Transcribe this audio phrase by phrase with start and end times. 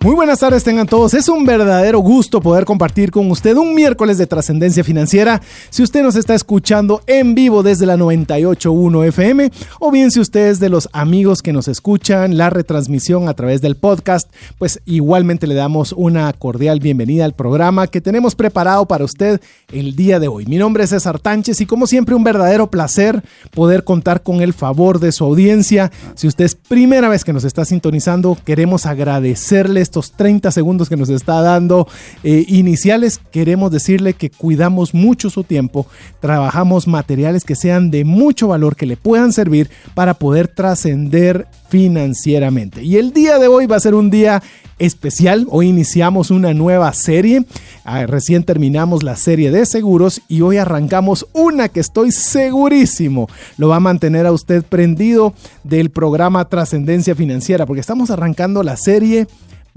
[0.00, 1.12] Muy buenas tardes tengan todos.
[1.12, 5.42] Es un verdadero gusto poder compartir con usted un miércoles de trascendencia financiera.
[5.70, 9.50] Si usted nos está escuchando en vivo desde la 981 FM
[9.80, 13.60] o bien si usted es de los amigos que nos escuchan la retransmisión a través
[13.60, 19.04] del podcast, pues igualmente le damos una cordial bienvenida al programa que tenemos preparado para
[19.04, 19.40] usted
[19.72, 20.46] el día de hoy.
[20.46, 24.52] Mi nombre es César Tánchez y como siempre un verdadero placer poder contar con el
[24.52, 25.90] favor de su audiencia.
[26.14, 30.96] Si usted es primera vez que nos está sintonizando, queremos agradecerles estos 30 segundos que
[30.96, 31.88] nos está dando
[32.22, 35.86] eh, iniciales, queremos decirle que cuidamos mucho su tiempo,
[36.20, 42.82] trabajamos materiales que sean de mucho valor, que le puedan servir para poder trascender financieramente.
[42.82, 44.42] Y el día de hoy va a ser un día
[44.78, 45.46] especial.
[45.50, 47.44] Hoy iniciamos una nueva serie.
[47.84, 53.68] Ah, recién terminamos la serie de seguros y hoy arrancamos una que estoy segurísimo lo
[53.68, 59.26] va a mantener a usted prendido del programa Trascendencia Financiera porque estamos arrancando la serie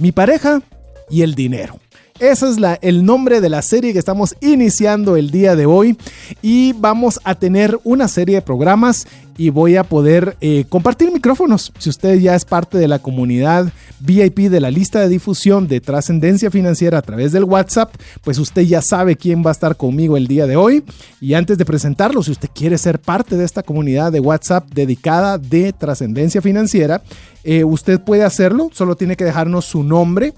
[0.02, 0.63] mi pareja
[1.11, 1.80] y el dinero.
[2.22, 5.97] Ese es la, el nombre de la serie que estamos iniciando el día de hoy
[6.44, 9.08] y vamos a tener una serie de programas
[9.39, 11.73] y voy a poder eh, compartir micrófonos.
[11.80, 15.81] Si usted ya es parte de la comunidad VIP de la lista de difusión de
[15.81, 20.16] trascendencia financiera a través del WhatsApp, pues usted ya sabe quién va a estar conmigo
[20.16, 20.83] el día de hoy.
[21.22, 25.39] Y antes de presentarlo, si usted quiere ser parte de esta comunidad de WhatsApp dedicada
[25.39, 27.02] de trascendencia financiera,
[27.44, 30.35] eh, usted puede hacerlo, solo tiene que dejarnos su nombre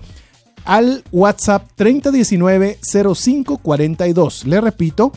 [0.65, 4.45] al WhatsApp 3019-0542.
[4.45, 5.11] Le repito,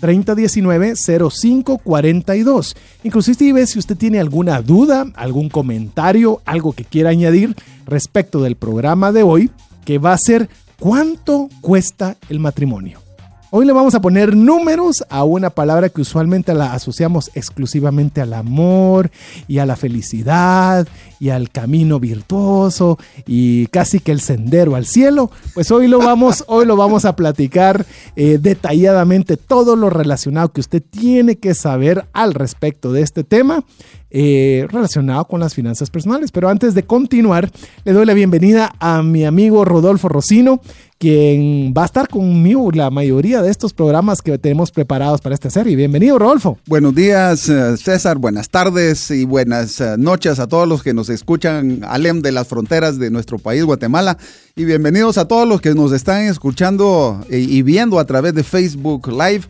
[0.00, 2.76] 3019-0542.
[3.04, 7.54] Inclusive si usted tiene alguna duda, algún comentario, algo que quiera añadir
[7.86, 9.50] respecto del programa de hoy,
[9.84, 13.00] que va a ser ¿cuánto cuesta el matrimonio?
[13.52, 18.32] Hoy le vamos a poner números a una palabra que usualmente la asociamos exclusivamente al
[18.32, 19.10] amor
[19.48, 20.86] y a la felicidad
[21.18, 22.96] y al camino virtuoso
[23.26, 25.32] y casi que el sendero al cielo.
[25.52, 30.60] Pues hoy lo vamos, hoy lo vamos a platicar eh, detalladamente todo lo relacionado que
[30.60, 33.64] usted tiene que saber al respecto de este tema.
[34.12, 36.32] Eh, relacionado con las finanzas personales.
[36.32, 37.48] Pero antes de continuar,
[37.84, 40.60] le doy la bienvenida a mi amigo Rodolfo Rocino,
[40.98, 45.48] quien va a estar conmigo la mayoría de estos programas que tenemos preparados para esta
[45.48, 45.76] serie.
[45.76, 46.58] Bienvenido, Rodolfo.
[46.66, 48.18] Buenos días, eh, César.
[48.18, 52.48] Buenas tardes y buenas eh, noches a todos los que nos escuchan, alem de las
[52.48, 54.18] fronteras de nuestro país, Guatemala.
[54.56, 59.08] Y bienvenidos a todos los que nos están escuchando y viendo a través de Facebook
[59.08, 59.44] Live.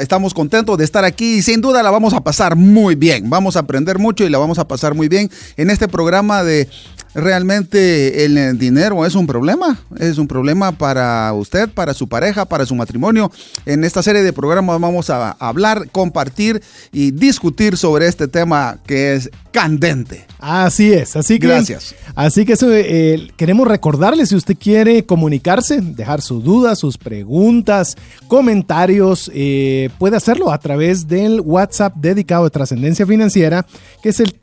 [0.00, 3.28] Estamos contentos de estar aquí y sin duda la vamos a pasar muy bien.
[3.28, 6.68] Vamos a aprender mucho y la vamos a pasar muy bien en este programa de
[7.14, 12.66] realmente el dinero es un problema, es un problema para usted, para su pareja, para
[12.66, 13.30] su matrimonio.
[13.66, 16.62] En esta serie de programas vamos a hablar, compartir
[16.92, 20.26] y discutir sobre este tema que es candente.
[20.38, 21.94] Así es, así que gracias.
[22.14, 29.30] Así que eh, queremos recordarle si usted quiere comunicarse, dejar sus dudas, sus preguntas, comentarios,
[29.34, 33.66] eh, puede hacerlo a través del WhatsApp dedicado a trascendencia financiera,
[34.02, 34.34] que es el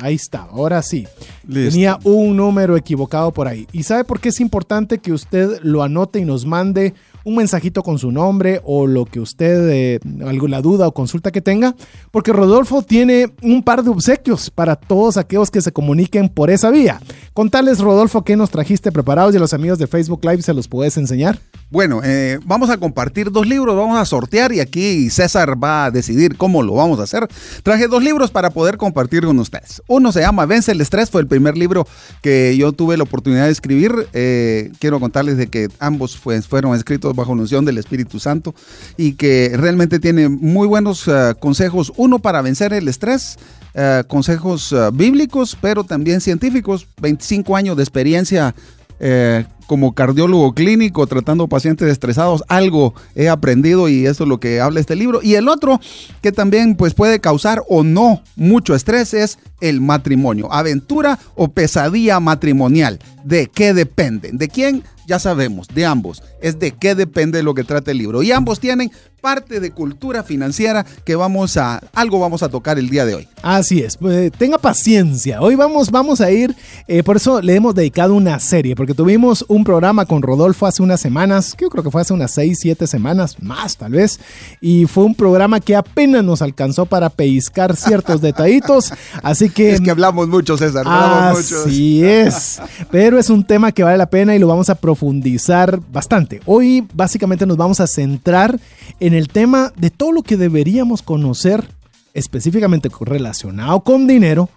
[0.00, 1.06] Ahí está, ahora sí.
[1.46, 3.66] Tenía un número equivocado por ahí.
[3.72, 6.94] ¿Y sabe por qué es importante que usted lo anote y nos mande
[7.24, 11.40] un mensajito con su nombre o lo que usted, eh, alguna duda o consulta que
[11.40, 11.74] tenga,
[12.10, 16.70] porque Rodolfo tiene un par de obsequios para todos aquellos que se comuniquen por esa
[16.70, 17.00] vía.
[17.32, 20.68] Contales, Rodolfo, qué nos trajiste preparados y a los amigos de Facebook Live se los
[20.68, 21.38] puedes enseñar.
[21.74, 25.90] Bueno, eh, vamos a compartir dos libros, vamos a sortear y aquí César va a
[25.90, 27.26] decidir cómo lo vamos a hacer.
[27.64, 29.82] Traje dos libros para poder compartir con ustedes.
[29.88, 31.84] Uno se llama Vence el Estrés, fue el primer libro
[32.22, 33.92] que yo tuve la oportunidad de escribir.
[34.12, 38.54] Eh, quiero contarles de que ambos fueron escritos bajo la unción del Espíritu Santo
[38.96, 41.92] y que realmente tiene muy buenos uh, consejos.
[41.96, 43.36] Uno para vencer el estrés,
[43.74, 46.86] uh, consejos bíblicos, pero también científicos.
[47.00, 48.54] 25 años de experiencia
[49.00, 54.60] eh, como cardiólogo clínico tratando pacientes estresados, algo he aprendido y eso es lo que
[54.60, 55.20] habla este libro.
[55.22, 55.80] Y el otro
[56.22, 62.20] que también pues puede causar o no mucho estrés es el matrimonio, aventura o pesadilla
[62.20, 62.98] matrimonial.
[63.24, 64.36] ¿De qué dependen?
[64.36, 64.84] ¿De quién?
[65.06, 66.22] Ya sabemos, de ambos.
[66.40, 68.22] Es de qué depende lo que trata el libro.
[68.22, 68.90] Y ambos tienen
[69.24, 73.28] parte de cultura financiera que vamos a, algo vamos a tocar el día de hoy.
[73.42, 75.40] Así es, pues, tenga paciencia.
[75.40, 76.54] Hoy vamos, vamos a ir,
[76.86, 80.82] eh, por eso le hemos dedicado una serie, porque tuvimos un programa con Rodolfo hace
[80.82, 84.18] unas semanas, que yo creo que fue hace unas 6, 7 semanas, más tal vez,
[84.60, 88.92] y fue un programa que apenas nos alcanzó para pellizcar ciertos detallitos,
[89.22, 89.74] así que...
[89.74, 90.84] Es que hablamos mucho, César.
[90.86, 92.60] Así es,
[92.90, 96.40] pero es un tema que vale la pena y lo vamos a profundizar bastante.
[96.46, 98.58] Hoy básicamente nos vamos a centrar
[98.98, 101.64] en el tema de todo lo que deberíamos conocer
[102.12, 104.48] específicamente relacionado con dinero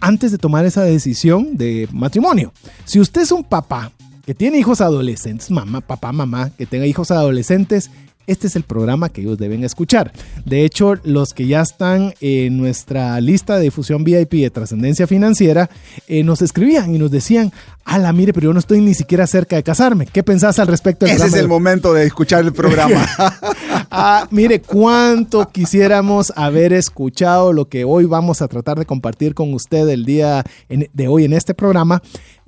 [0.00, 2.52] antes de tomar esa decisión de matrimonio.
[2.84, 3.92] Si usted es un papá
[4.30, 7.90] que tiene hijos adolescentes, mamá, papá, mamá, que tenga hijos adolescentes,
[8.28, 10.12] este es el programa que ellos deben escuchar.
[10.44, 15.68] De hecho, los que ya están en nuestra lista de difusión VIP de trascendencia financiera,
[16.06, 17.52] eh, nos escribían y nos decían,
[17.84, 20.06] ala, mire, pero yo no estoy ni siquiera cerca de casarme.
[20.06, 23.04] ¿Qué pensás al respecto del Ese es el momento de escuchar el programa.
[23.90, 29.52] ah, mire, cuánto quisiéramos haber escuchado lo que hoy vamos a tratar de compartir con
[29.54, 32.00] usted el día de hoy en este programa,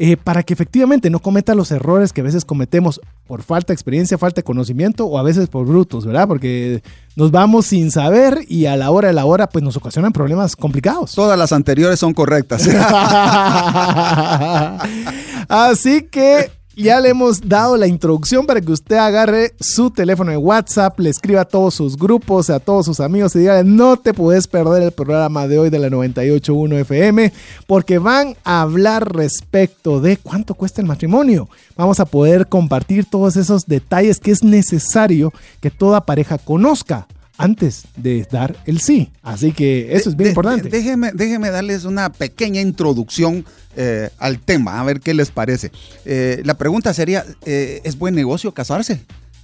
[0.05, 3.75] eh, para que efectivamente no cometa los errores que a veces cometemos por falta de
[3.75, 6.27] experiencia, falta de conocimiento o a veces por brutos, ¿verdad?
[6.27, 6.83] Porque
[7.15, 10.57] nos vamos sin saber y a la hora de la hora pues nos ocasionan problemas
[10.57, 11.15] complicados.
[11.15, 12.63] Todas las anteriores son correctas.
[15.49, 20.37] Así que ya le hemos dado la introducción para que usted agarre su teléfono de
[20.37, 24.15] WhatsApp, le escriba a todos sus grupos, a todos sus amigos y diga, no te
[24.15, 27.33] puedes perder el programa de hoy de la 98.1 FM,
[27.67, 31.49] porque van a hablar respecto de cuánto cuesta el matrimonio.
[31.77, 37.07] Vamos a poder compartir todos esos detalles que es necesario que toda pareja conozca
[37.43, 39.11] antes de dar el sí.
[39.23, 40.69] Así que eso es bien importante.
[40.69, 43.45] déjeme, déjeme darles una pequeña introducción
[43.77, 45.73] eh, al tema, a ver qué les parece.
[46.05, 49.01] Eh, la pregunta sería, eh, ¿es buen negocio casarse?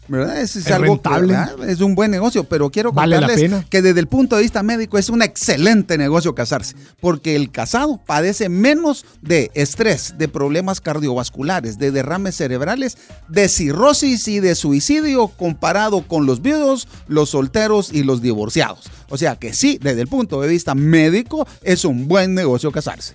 [0.08, 0.40] ¿Verdad?
[0.40, 1.36] Es, algo rentable.
[1.66, 5.08] es un buen negocio, pero quiero contarles que desde el punto de vista médico es
[5.10, 11.90] un excelente negocio casarse, porque el casado padece menos de estrés, de problemas cardiovasculares, de
[11.90, 18.22] derrames cerebrales, de cirrosis y de suicidio comparado con los viudos, los solteros y los
[18.22, 18.90] divorciados.
[19.10, 23.14] O sea que sí, desde el punto de vista médico es un buen negocio casarse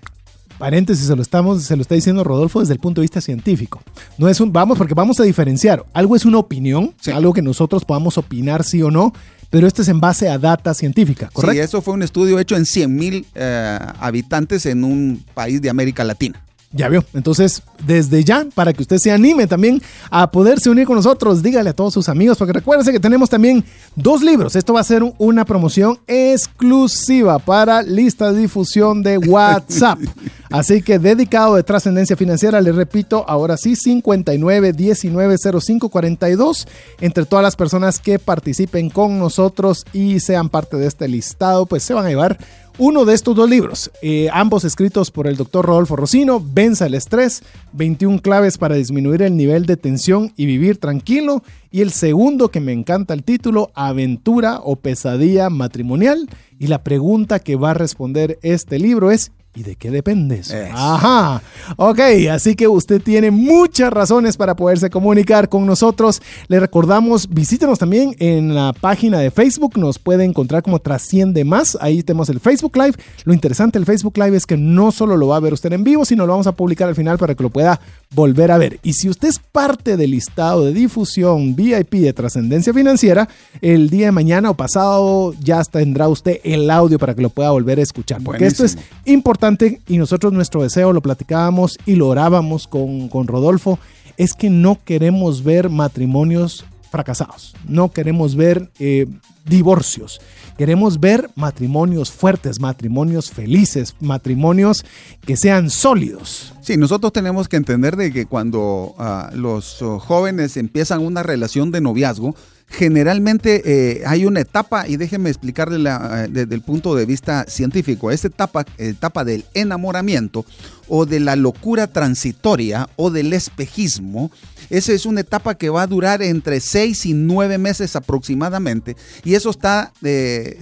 [0.58, 3.82] paréntesis, se lo, estamos, se lo está diciendo Rodolfo desde el punto de vista científico.
[4.18, 5.86] No es un, vamos, porque vamos a diferenciar.
[5.94, 9.14] Algo es una opinión, algo que nosotros podamos opinar sí o no,
[9.50, 11.54] pero esto es en base a data científica, ¿correcto?
[11.54, 15.70] Sí, eso fue un estudio hecho en 100 mil eh, habitantes en un país de
[15.70, 16.42] América Latina.
[16.76, 17.06] Ya vio.
[17.14, 19.80] Entonces, desde ya, para que usted se anime también
[20.10, 23.64] a poderse unir con nosotros, dígale a todos sus amigos, porque recuérdense que tenemos también
[23.96, 24.56] dos libros.
[24.56, 30.00] Esto va a ser una promoción exclusiva para lista de difusión de WhatsApp.
[30.50, 36.68] Así que dedicado de trascendencia financiera, le repito, ahora sí, 59 19 05 42.
[37.02, 41.84] Entre todas las personas que participen con nosotros y sean parte de este listado, pues
[41.84, 42.38] se van a llevar
[42.80, 46.96] uno de estos dos libros, eh, ambos escritos por el doctor Rodolfo Rocino, Venza el
[46.96, 51.44] estrés, 21 claves para disminuir el nivel de tensión y vivir tranquilo.
[51.70, 56.28] Y el segundo, que me encanta el título, Aventura o pesadilla matrimonial.
[56.58, 60.56] Y la pregunta que va a responder este libro es, ¿Y de qué depende eso?
[60.74, 61.44] Ajá.
[61.76, 62.00] Ok,
[62.32, 66.24] así que usted tiene muchas razones para poderse comunicar con nosotros.
[66.48, 69.78] Le recordamos, visítenos también en la página de Facebook.
[69.78, 71.78] Nos puede encontrar como Trasciende Más.
[71.82, 72.94] Ahí tenemos el Facebook Live.
[73.26, 75.84] Lo interesante del Facebook Live es que no solo lo va a ver usted en
[75.84, 77.80] vivo, sino lo vamos a publicar al final para que lo pueda
[78.14, 78.80] volver a ver.
[78.84, 83.28] Y si usted es parte del listado de difusión VIP de Trascendencia Financiera,
[83.62, 87.52] el día de mañana o pasado ya tendrá usted el audio para que lo pueda
[87.52, 88.22] volver a escuchar.
[88.24, 93.28] Porque esto es importante y nosotros nuestro deseo lo platicábamos y lo orábamos con, con
[93.28, 93.80] Rodolfo,
[94.18, 99.08] es que no queremos ver matrimonios fracasados, no queremos ver eh,
[99.46, 100.22] divorcios.
[100.58, 104.86] Queremos ver matrimonios fuertes, matrimonios felices, matrimonios
[105.26, 106.54] que sean sólidos.
[106.62, 111.82] Sí, nosotros tenemos que entender de que cuando ah, los jóvenes empiezan una relación de
[111.82, 112.36] noviazgo,
[112.68, 117.46] generalmente eh, hay una etapa, y déjenme explicarle la, eh, desde el punto de vista
[117.48, 120.46] científico, esta etapa, etapa del enamoramiento
[120.88, 124.32] o de la locura transitoria o del espejismo,
[124.70, 129.36] esa es una etapa que va a durar entre 6 y 9 meses aproximadamente y
[129.36, 130.58] eso está eh,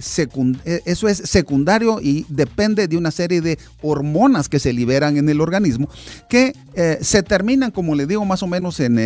[0.84, 5.40] eso es secundario y depende de una serie de hormonas que se liberan en el
[5.40, 5.88] organismo
[6.28, 6.54] que
[7.00, 8.98] se terminan, como le digo, más o menos en,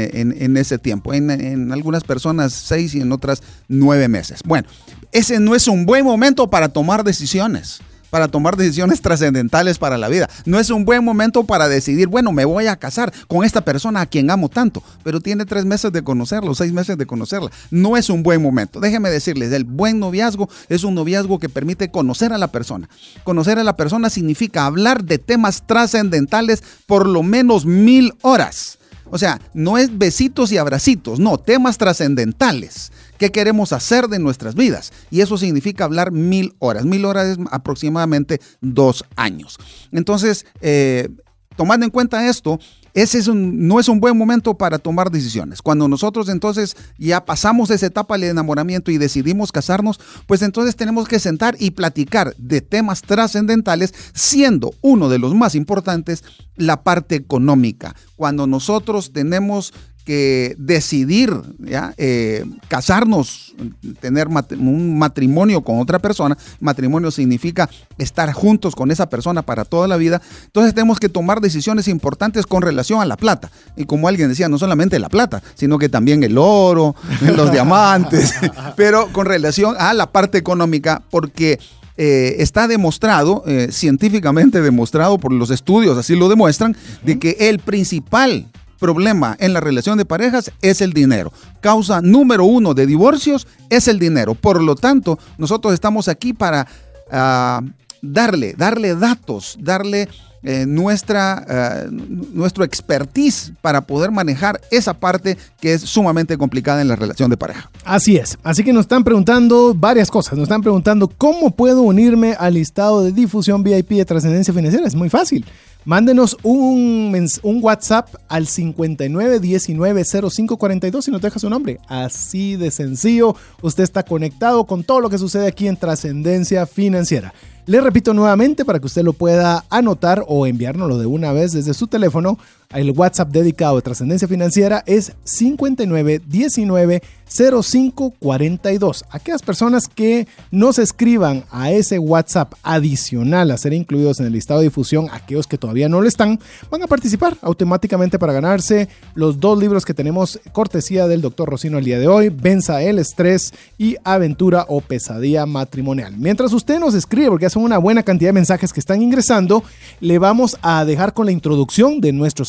[0.56, 1.12] ese tiempo.
[1.12, 4.40] En, algunas personas 6 y en otras nueve meses.
[4.44, 4.68] Bueno,
[5.12, 7.80] ese no es un buen momento para tomar decisiones
[8.10, 10.28] para tomar decisiones trascendentales para la vida.
[10.44, 14.00] No es un buen momento para decidir, bueno, me voy a casar con esta persona
[14.00, 17.50] a quien amo tanto, pero tiene tres meses de conocerlo, seis meses de conocerla.
[17.70, 18.80] No es un buen momento.
[18.80, 22.88] Déjenme decirles, el buen noviazgo es un noviazgo que permite conocer a la persona.
[23.24, 28.78] Conocer a la persona significa hablar de temas trascendentales por lo menos mil horas.
[29.10, 32.90] O sea, no es besitos y abracitos, no, temas trascendentales.
[33.18, 34.92] ¿Qué queremos hacer de nuestras vidas?
[35.10, 36.84] Y eso significa hablar mil horas.
[36.84, 39.58] Mil horas es aproximadamente dos años.
[39.92, 41.08] Entonces, eh,
[41.56, 42.58] tomando en cuenta esto,
[42.96, 45.60] ese no es un buen momento para tomar decisiones.
[45.60, 51.06] Cuando nosotros entonces ya pasamos esa etapa de enamoramiento y decidimos casarnos, pues entonces tenemos
[51.06, 56.24] que sentar y platicar de temas trascendentales, siendo uno de los más importantes
[56.56, 57.94] la parte económica.
[58.16, 59.74] Cuando nosotros tenemos
[60.06, 61.92] que decidir ¿ya?
[61.98, 63.54] Eh, casarnos,
[64.00, 69.88] tener un matrimonio con otra persona, matrimonio significa estar juntos con esa persona para toda
[69.88, 73.50] la vida, entonces tenemos que tomar decisiones importantes con relación a la plata.
[73.76, 76.94] Y como alguien decía, no solamente la plata, sino que también el oro,
[77.36, 78.32] los diamantes,
[78.76, 81.58] pero con relación a la parte económica, porque...
[81.98, 87.58] Eh, está demostrado, eh, científicamente demostrado por los estudios, así lo demuestran, de que el
[87.58, 91.32] principal problema en la relación de parejas es el dinero.
[91.60, 94.34] Causa número uno de divorcios es el dinero.
[94.34, 96.66] Por lo tanto, nosotros estamos aquí para
[97.10, 97.62] ah,
[98.02, 100.08] darle, darle datos, darle
[100.48, 106.86] eh, nuestra, eh, nuestro expertise para poder manejar esa parte que es sumamente complicada en
[106.86, 107.68] la relación de pareja.
[107.84, 108.38] Así es.
[108.44, 110.34] Así que nos están preguntando varias cosas.
[110.34, 114.86] Nos están preguntando cómo puedo unirme al listado de difusión VIP de trascendencia financiera.
[114.86, 115.44] Es muy fácil.
[115.84, 117.12] Mándenos un,
[117.42, 121.80] WhatsApp al 59190542 y nos deja su nombre.
[121.88, 123.34] Así de sencillo.
[123.62, 127.34] Usted está conectado con todo lo que sucede aquí en Trascendencia Financiera.
[127.66, 131.74] Le repito nuevamente para que usted lo pueda anotar o enviárnoslo de una vez desde
[131.74, 132.38] su teléfono.
[132.74, 139.04] El WhatsApp dedicado a trascendencia financiera es 5919 0542.
[139.10, 144.60] Aquellas personas que nos escriban a ese WhatsApp adicional a ser incluidos en el listado
[144.60, 146.38] de difusión, aquellos que todavía no lo están,
[146.70, 151.78] van a participar automáticamente para ganarse los dos libros que tenemos cortesía del doctor Rocino
[151.78, 156.14] el día de hoy, Venza el estrés y Aventura o pesadilla matrimonial.
[156.16, 159.64] Mientras usted nos escribe, porque son una buena cantidad de mensajes que están ingresando,
[160.00, 162.44] le vamos a dejar con la introducción de nuestro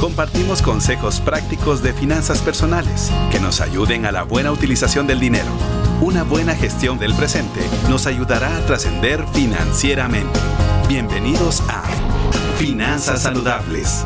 [0.00, 5.50] Compartimos consejos prácticos de finanzas personales que nos ayuden a la buena utilización del dinero.
[6.00, 10.40] Una buena gestión del presente nos ayudará a trascender financieramente.
[10.88, 11.84] Bienvenidos a
[12.58, 14.04] Finanzas Saludables.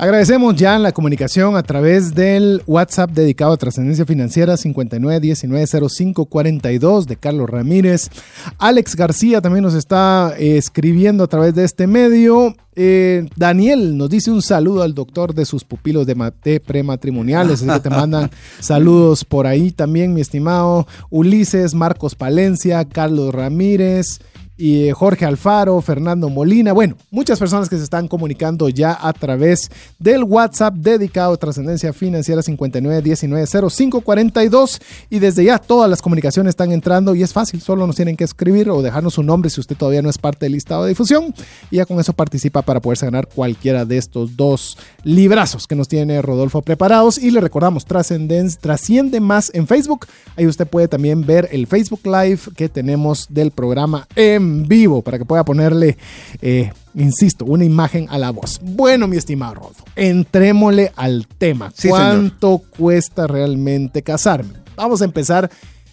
[0.00, 7.50] Agradecemos ya la comunicación a través del WhatsApp dedicado a trascendencia financiera 59190542 de Carlos
[7.50, 8.08] Ramírez.
[8.56, 12.54] Alex García también nos está eh, escribiendo a través de este medio.
[12.76, 17.70] Eh, Daniel nos dice un saludo al doctor de sus pupilos de, mate prematrimoniales, así
[17.70, 18.30] que te mandan
[18.60, 24.20] saludos por ahí también, mi estimado Ulises, Marcos Palencia, Carlos Ramírez
[24.60, 29.14] y eh, Jorge Alfaro, Fernando Molina, bueno, muchas personas que se están comunicando ya a
[29.14, 36.72] través del WhatsApp dedicado a Trascendencia Financiera 59190542 y desde ya todas las comunicaciones están
[36.72, 39.76] entrando y es fácil, solo nos tienen que escribir o dejarnos su nombre si usted
[39.76, 41.34] todavía no es parte del listado de difusión.
[41.70, 45.88] Y ya con eso participa para poderse ganar cualquiera de estos dos librazos que nos
[45.88, 47.16] tiene Rodolfo preparados.
[47.16, 50.04] Y le recordamos trasciende más en Facebook,
[50.36, 55.18] ahí usted puede también ver el Facebook Live que tenemos del programa en vivo para
[55.18, 55.96] que pueda ponerle,
[56.40, 58.60] eh, insisto, una imagen a la voz.
[58.62, 61.72] Bueno, mi estimado Rodolfo, entrémosle al tema.
[61.88, 64.54] ¿Cuánto cuesta realmente casarme?
[64.76, 65.50] Vamos a empezar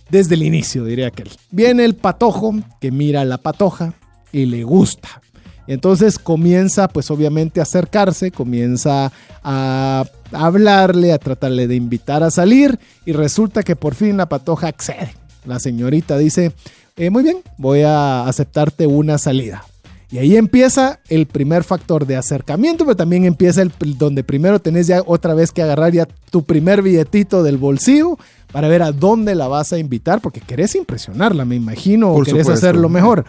[0.10, 1.30] desde el inicio, diría aquel.
[1.52, 3.94] Viene el patojo que mira a la patoja
[4.32, 5.22] y le gusta.
[5.68, 9.12] Entonces comienza, pues obviamente, a acercarse, comienza
[9.44, 14.68] a hablarle, a tratarle de invitar a salir y resulta que por fin la patoja
[14.68, 15.14] accede.
[15.46, 16.54] La señorita dice,
[16.98, 19.64] eh, muy bien, voy a aceptarte una salida.
[20.10, 24.88] Y ahí empieza el primer factor de acercamiento, pero también empieza el donde primero tenés
[24.88, 28.18] ya otra vez que agarrar ya tu primer billetito del bolsillo
[28.52, 32.48] para ver a dónde la vas a invitar, porque querés impresionarla, me imagino, o querés
[32.48, 33.26] hacerlo mejor.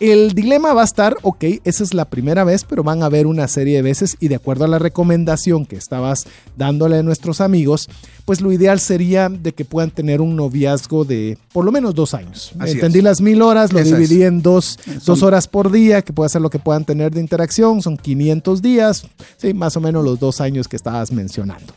[0.00, 3.28] El dilema va a estar, ok, esa es la primera vez, pero van a haber
[3.28, 7.40] una serie de veces y de acuerdo a la recomendación que estabas dándole a nuestros
[7.40, 7.88] amigos,
[8.24, 12.12] pues lo ideal sería de que puedan tener un noviazgo de por lo menos dos
[12.12, 12.52] años.
[12.66, 16.40] Entendí las mil horas, lo dividí en dos, dos, horas por día, que puede ser
[16.40, 20.40] lo que puedan tener de interacción, son 500 días, sí, más o menos los dos
[20.40, 21.72] años que estabas mencionando.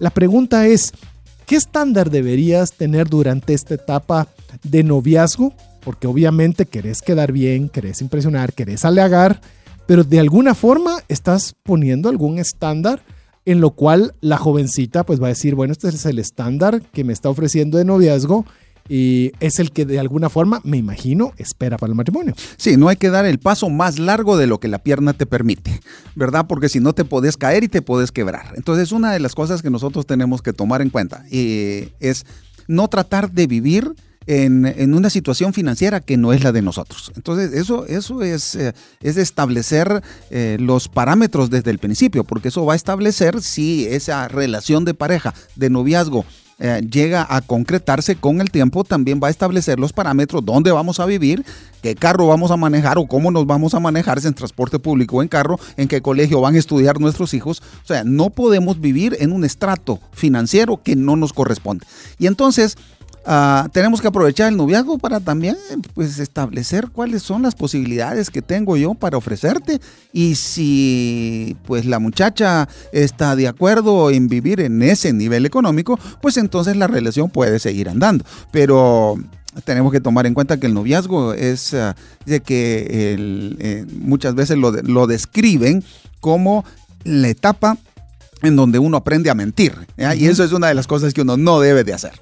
[0.00, 0.92] La pregunta es,
[1.46, 4.26] ¿qué estándar deberías tener durante esta etapa
[4.64, 5.54] de noviazgo?
[5.80, 9.40] Porque obviamente querés quedar bien, querés impresionar, querés alegar,
[9.86, 13.02] pero de alguna forma estás poniendo algún estándar
[13.44, 17.04] en lo cual la jovencita pues va a decir, bueno, este es el estándar que
[17.04, 18.44] me está ofreciendo de noviazgo
[18.88, 22.34] y es el que de alguna forma, me imagino, espera para el matrimonio.
[22.56, 25.26] Sí, no hay que dar el paso más largo de lo que la pierna te
[25.26, 25.80] permite,
[26.16, 26.46] ¿verdad?
[26.48, 28.52] Porque si no te puedes caer y te puedes quebrar.
[28.56, 32.26] Entonces, una de las cosas que nosotros tenemos que tomar en cuenta eh, es
[32.66, 33.94] no tratar de vivir
[34.30, 37.10] en, una situación financiera que no es la de nosotros.
[37.16, 42.64] Entonces, eso, eso es, eh, es establecer eh, los parámetros desde el principio, porque eso
[42.64, 46.24] va a establecer si esa relación de pareja, de noviazgo,
[46.62, 51.00] eh, llega a concretarse con el tiempo, también va a establecer los parámetros, dónde vamos
[51.00, 51.42] a vivir,
[51.82, 55.22] qué carro vamos a manejar o cómo nos vamos a manejar, en transporte público o
[55.22, 57.62] en carro, en qué colegio van a estudiar nuestros hijos.
[57.82, 61.86] O sea, no podemos vivir en un estrato financiero que no nos corresponde.
[62.18, 62.76] Y entonces,
[63.26, 65.56] Ah, tenemos que aprovechar el noviazgo para también
[65.94, 69.78] pues, establecer cuáles son las posibilidades que tengo yo para ofrecerte
[70.12, 76.38] y si pues la muchacha está de acuerdo en vivir en ese nivel económico, pues
[76.38, 78.24] entonces la relación puede seguir andando.
[78.52, 79.16] Pero
[79.64, 84.56] tenemos que tomar en cuenta que el noviazgo es ah, de que eh, muchas veces
[84.56, 85.84] lo, lo describen
[86.20, 86.64] como
[87.04, 87.76] la etapa
[88.42, 89.74] en donde uno aprende a mentir.
[90.16, 92.12] Y eso es una de las cosas que uno no debe de hacer.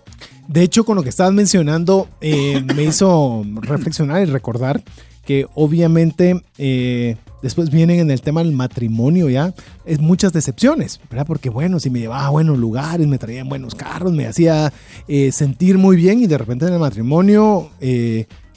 [0.48, 4.82] De hecho, con lo que estabas mencionando, eh, me hizo reflexionar y recordar
[5.26, 9.52] que obviamente eh, después vienen en el tema del matrimonio ya,
[9.84, 11.26] es muchas decepciones, ¿verdad?
[11.26, 14.72] Porque bueno, si me llevaba a buenos lugares, me traían buenos carros, me hacía
[15.06, 17.68] eh, sentir muy bien y de repente en el matrimonio,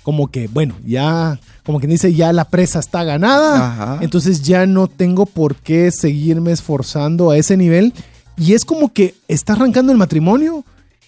[0.02, 4.88] como que bueno, ya, como quien dice, ya la presa está ganada, entonces ya no
[4.88, 7.94] tengo por qué seguirme esforzando a ese nivel.
[8.38, 10.64] Y es como que está arrancando el matrimonio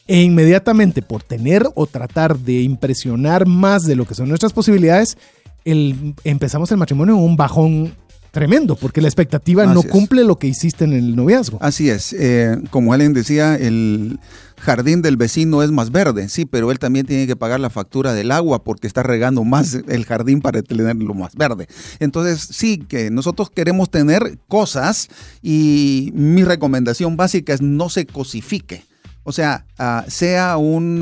[0.08, 5.18] e inmediatamente por tener o tratar de impresionar más de lo que son nuestras posibilidades,
[5.66, 7.96] el, empezamos el matrimonio en un bajón
[8.34, 11.60] tremendo, porque la expectativa no cumple lo que hiciste en el noviazgo.
[11.62, 14.20] Así es, eh, como Ellen decía, el
[14.58, 18.14] jardín del vecino es más verde, sí, pero él también tiene que pagar la factura
[18.14, 21.68] del agua porque está regando más el jardín para tenerlo más verde.
[22.00, 25.10] Entonces, sí, que nosotros queremos tener cosas
[25.44, 28.84] y mi recomendación básica es no se cosifique.
[29.24, 31.02] O sea, ah, sea un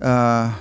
[0.00, 0.58] ah,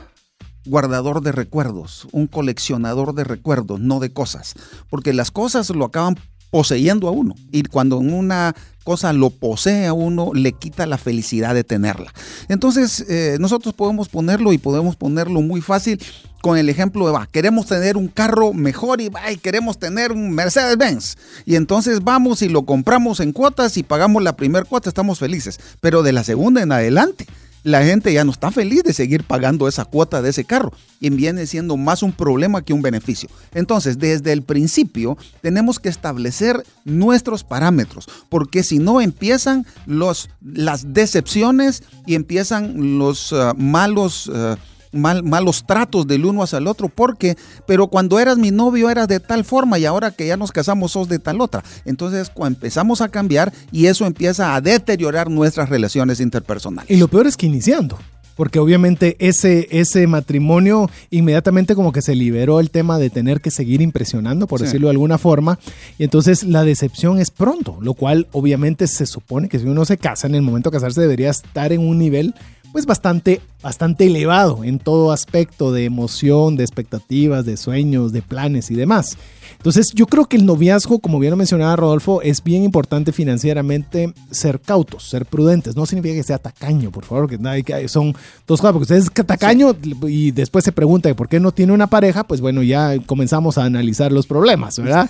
[0.66, 4.56] guardador de recuerdos, un coleccionador de recuerdos, no de cosas.
[4.90, 6.18] Porque las cosas lo acaban
[6.52, 7.36] poseyendo a uno.
[7.52, 12.14] Y cuando una cosa lo posee a uno, le quita la felicidad de tenerla.
[12.48, 16.00] Entonces, eh, nosotros podemos ponerlo y podemos ponerlo muy fácil
[16.46, 20.12] con el ejemplo de, va, queremos tener un carro mejor y, va, y queremos tener
[20.12, 21.16] un Mercedes-Benz.
[21.44, 25.60] Y entonces vamos y lo compramos en cuotas y pagamos la primera cuota, estamos felices.
[25.82, 27.26] Pero de la segunda en adelante,
[27.64, 31.10] la gente ya no está feliz de seguir pagando esa cuota de ese carro y
[31.10, 33.28] viene siendo más un problema que un beneficio.
[33.56, 40.94] Entonces, desde el principio tenemos que establecer nuestros parámetros, porque si no empiezan los, las
[40.94, 44.28] decepciones y empiezan los uh, malos...
[44.28, 44.58] Uh,
[44.92, 49.20] malos tratos del uno hacia el otro, porque, pero cuando eras mi novio eras de
[49.20, 51.64] tal forma y ahora que ya nos casamos sos de tal otra.
[51.86, 56.90] Entonces empezamos a cambiar y eso empieza a deteriorar nuestras relaciones interpersonales.
[56.90, 57.98] Y lo peor es que iniciando.
[58.36, 63.50] Porque obviamente ese, ese matrimonio inmediatamente como que se liberó el tema de tener que
[63.50, 65.58] seguir impresionando, por decirlo de alguna forma.
[65.98, 69.98] Y entonces la decepción es pronto, lo cual obviamente se supone que si uno se
[69.98, 72.36] casa, en el momento de casarse debería estar en un nivel
[72.76, 78.70] pues bastante, bastante elevado en todo aspecto de emoción, de expectativas, de sueños, de planes
[78.70, 79.18] y demás.
[79.58, 84.14] Entonces yo creo que el noviazgo, como bien lo mencionaba Rodolfo, es bien importante financieramente
[84.32, 85.76] ser cautos, ser prudentes.
[85.76, 88.14] No significa que sea tacaño, por favor, que, son
[88.48, 89.76] dos cosas, porque usted es tacaño
[90.08, 93.66] y después se pregunta por qué no tiene una pareja, pues bueno, ya comenzamos a
[93.66, 95.10] analizar los problemas, ¿verdad?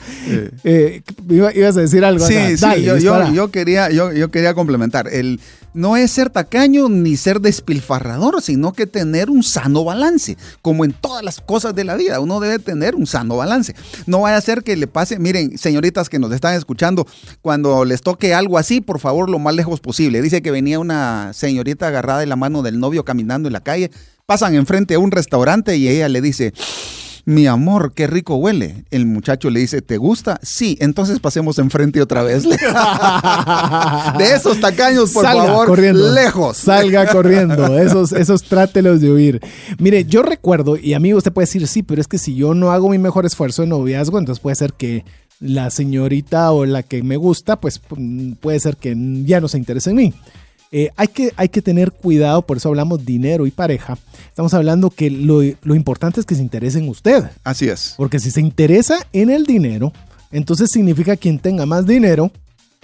[0.63, 2.25] Eh, ibas a decir algo.
[2.25, 5.07] Sí, sí, yo, quería, yo, yo quería complementar.
[5.07, 5.39] El,
[5.75, 10.37] no es ser tacaño ni ser despilfarrador, sino que tener un sano balance.
[10.61, 13.75] Como en todas las cosas de la vida, uno debe tener un sano balance.
[14.05, 17.05] No vaya a ser que le pase, miren, señoritas que nos están escuchando,
[17.43, 20.19] cuando les toque algo así, por favor, lo más lejos posible.
[20.19, 23.91] Dice que venía una señorita agarrada de la mano del novio caminando en la calle,
[24.25, 26.53] pasan enfrente a un restaurante y ella le dice,
[27.25, 28.85] mi amor, qué rico huele.
[28.91, 30.39] El muchacho le dice, ¿te gusta?
[30.43, 32.43] Sí, entonces pasemos enfrente otra vez.
[34.17, 36.57] de esos tacaños, por favor, corriendo, lejos.
[36.57, 39.41] Salga corriendo, esos, esos trátelos de huir.
[39.79, 42.71] Mire, yo recuerdo, y amigo, usted puede decir, sí, pero es que si yo no
[42.71, 45.03] hago mi mejor esfuerzo en noviazgo, entonces puede ser que
[45.39, 47.81] la señorita o la que me gusta, pues
[48.39, 50.13] puede ser que ya no se interese en mí.
[50.71, 53.97] Eh, hay, que, hay que tener cuidado, por eso hablamos dinero y pareja.
[54.27, 57.23] Estamos hablando que lo, importante es que se interese en usted.
[57.43, 57.93] Así es.
[57.97, 59.93] Porque si se interesa en el dinero,
[60.31, 62.31] entonces significa quien tenga más dinero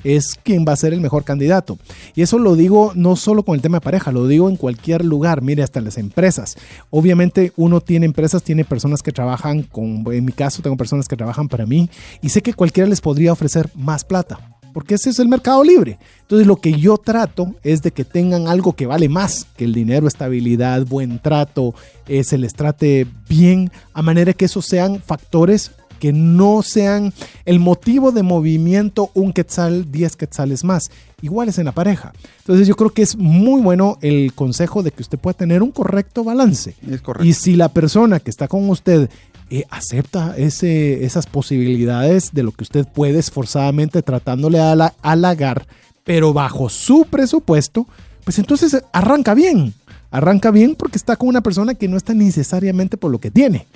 [0.03, 1.77] es quien va a ser el mejor candidato.
[2.15, 5.05] Y eso lo digo no solo con el tema de pareja, lo digo en cualquier
[5.05, 6.55] lugar, mire, hasta las empresas.
[6.89, 11.17] Obviamente uno tiene empresas, tiene personas que trabajan con, en mi caso tengo personas que
[11.17, 11.89] trabajan para mí
[12.21, 15.97] y sé que cualquiera les podría ofrecer más plata porque ese es el mercado libre.
[16.21, 19.73] Entonces lo que yo trato es de que tengan algo que vale más que el
[19.73, 21.73] dinero, estabilidad, buen trato,
[22.07, 27.13] eh, se les trate bien, a manera que esos sean factores que no sean
[27.45, 30.89] el motivo de movimiento un quetzal, 10 quetzales más,
[31.21, 32.11] iguales en la pareja.
[32.39, 35.69] Entonces yo creo que es muy bueno el consejo de que usted pueda tener un
[35.69, 36.73] correcto balance.
[36.89, 37.23] Es correcto.
[37.23, 39.11] Y si la persona que está con usted
[39.53, 45.67] eh, acepta esas posibilidades de lo que usted puede esforzadamente tratándole a la, halagar,
[46.05, 47.85] pero bajo su presupuesto,
[48.23, 49.73] pues entonces arranca bien.
[50.09, 53.67] Arranca bien porque está con una persona que no está necesariamente por lo que tiene,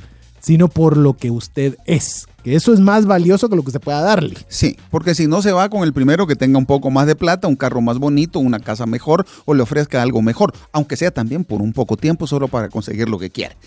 [0.45, 3.79] sino por lo que usted es que eso es más valioso que lo que se
[3.79, 4.36] pueda darle.
[4.47, 7.15] Sí, porque si no se va con el primero que tenga un poco más de
[7.15, 11.10] plata, un carro más bonito, una casa mejor o le ofrezca algo mejor, aunque sea
[11.10, 13.58] también por un poco tiempo solo para conseguir lo que quiere.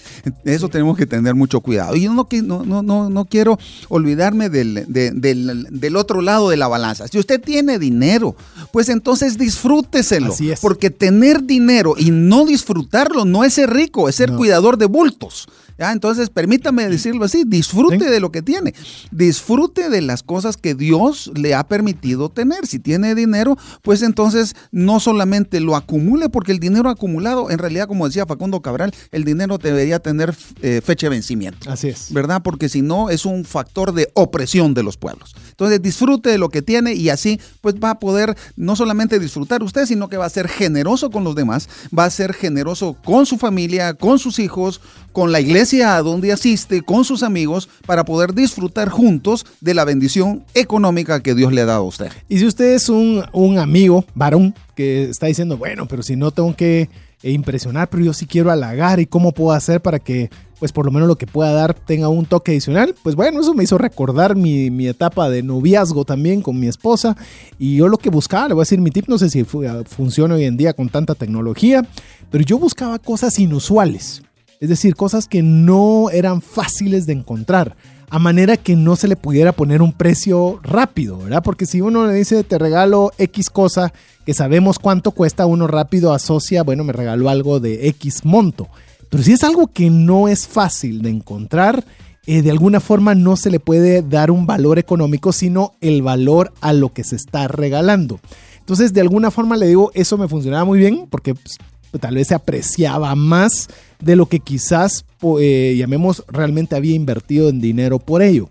[0.45, 1.97] Eso tenemos que tener mucho cuidado.
[1.97, 2.29] Y yo no,
[2.65, 7.09] no, no, no quiero olvidarme del, del, otro lado de la balanza.
[7.09, 8.37] Si usted tiene dinero,
[8.71, 10.33] pues entonces disfrúteselo.
[10.33, 10.61] Así es.
[10.61, 15.49] Porque tener dinero y no disfrutarlo no es ser rico, es ser cuidador de bultos.
[15.79, 15.93] ¿Ya?
[15.93, 18.75] Entonces, permítame decirlo así, disfrute de lo que tiene.
[19.11, 22.67] Disfrute de las cosas que Dios le ha permitido tener.
[22.67, 27.87] Si tiene dinero, pues entonces no solamente lo acumule, porque el dinero acumulado, en realidad,
[27.87, 31.71] como decía Facundo Cabral, el dinero debería tener eh, fecha de vencimiento.
[31.71, 32.13] Así es.
[32.13, 32.43] ¿Verdad?
[32.43, 35.35] Porque si no, es un factor de opresión de los pueblos.
[35.51, 39.63] Entonces, disfrute de lo que tiene y así, pues va a poder no solamente disfrutar
[39.63, 43.27] usted, sino que va a ser generoso con los demás, va a ser generoso con
[43.27, 44.81] su familia, con sus hijos,
[45.13, 49.85] con la iglesia a donde asiste, con sus amigos, para poder disfrutar juntos de la
[49.85, 52.13] bendición económica que Dios le ha dado a usted.
[52.29, 56.31] Y si usted es un, un amigo, varón, que está diciendo, bueno, pero si no
[56.31, 56.89] tengo que
[57.23, 60.93] impresionar, pero yo sí quiero halagar y cómo puedo hacer para que, pues por lo
[60.93, 62.95] menos lo que pueda dar tenga un toque adicional.
[63.03, 67.17] Pues bueno, eso me hizo recordar mi, mi etapa de noviazgo también con mi esposa
[67.59, 70.37] y yo lo que buscaba, le voy a decir mi tip, no sé si funciona
[70.37, 71.85] hoy en día con tanta tecnología,
[72.31, 74.23] pero yo buscaba cosas inusuales.
[74.61, 77.77] Es decir, cosas que no eran fáciles de encontrar,
[78.11, 81.43] a manera que no se le pudiera poner un precio rápido, ¿verdad?
[81.43, 83.93] Porque si uno le dice te regalo X cosa
[84.25, 88.69] que sabemos cuánto cuesta, uno rápido asocia, bueno, me regaló algo de X monto.
[89.11, 91.85] Pero si es algo que no es fácil de encontrar,
[92.27, 96.53] eh, de alguna forma no se le puede dar un valor económico, sino el valor
[96.61, 98.21] a lo que se está regalando.
[98.59, 101.57] Entonces, de alguna forma le digo, eso me funcionaba muy bien porque pues,
[102.01, 103.69] tal vez se apreciaba más
[104.01, 105.05] de lo que quizás,
[105.41, 108.49] eh, llamemos, realmente había invertido en dinero por ello.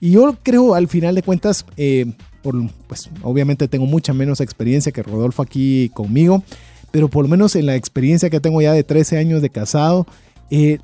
[0.00, 2.06] Y yo creo, al final de cuentas, eh,
[2.42, 2.54] por,
[2.86, 6.42] pues obviamente tengo mucha menos experiencia que Rodolfo aquí conmigo,
[6.90, 10.06] pero por lo menos en la experiencia que tengo ya de 13 años de casado,
[10.50, 10.78] eh,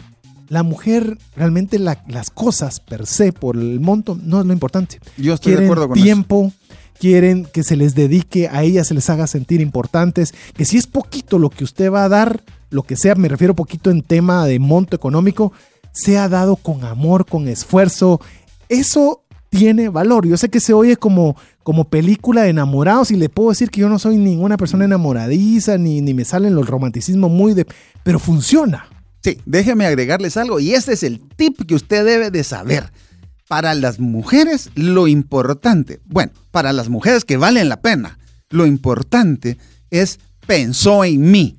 [0.48, 5.00] la mujer realmente las cosas per se por el monto no es lo importante.
[5.16, 6.52] Yo estoy de acuerdo con tiempo,
[6.98, 10.86] quieren que se les dedique, a ellas se les haga sentir importantes, que si es
[10.86, 14.46] poquito lo que usted va a dar, lo que sea, me refiero poquito en tema
[14.46, 15.52] de monto económico,
[15.92, 18.20] sea dado con amor, con esfuerzo.
[18.68, 20.26] Eso tiene valor.
[20.26, 23.80] Yo sé que se oye como, como película de enamorados y le puedo decir que
[23.80, 27.66] yo no soy ninguna persona enamoradiza, ni, ni me salen los romanticismos muy de...
[28.02, 28.86] Pero funciona.
[29.22, 32.90] Sí, déjeme agregarles algo y este es el tip que usted debe de saber.
[33.48, 39.58] Para las mujeres, lo importante, bueno, para las mujeres que valen la pena, lo importante
[39.90, 41.58] es pensó en mí.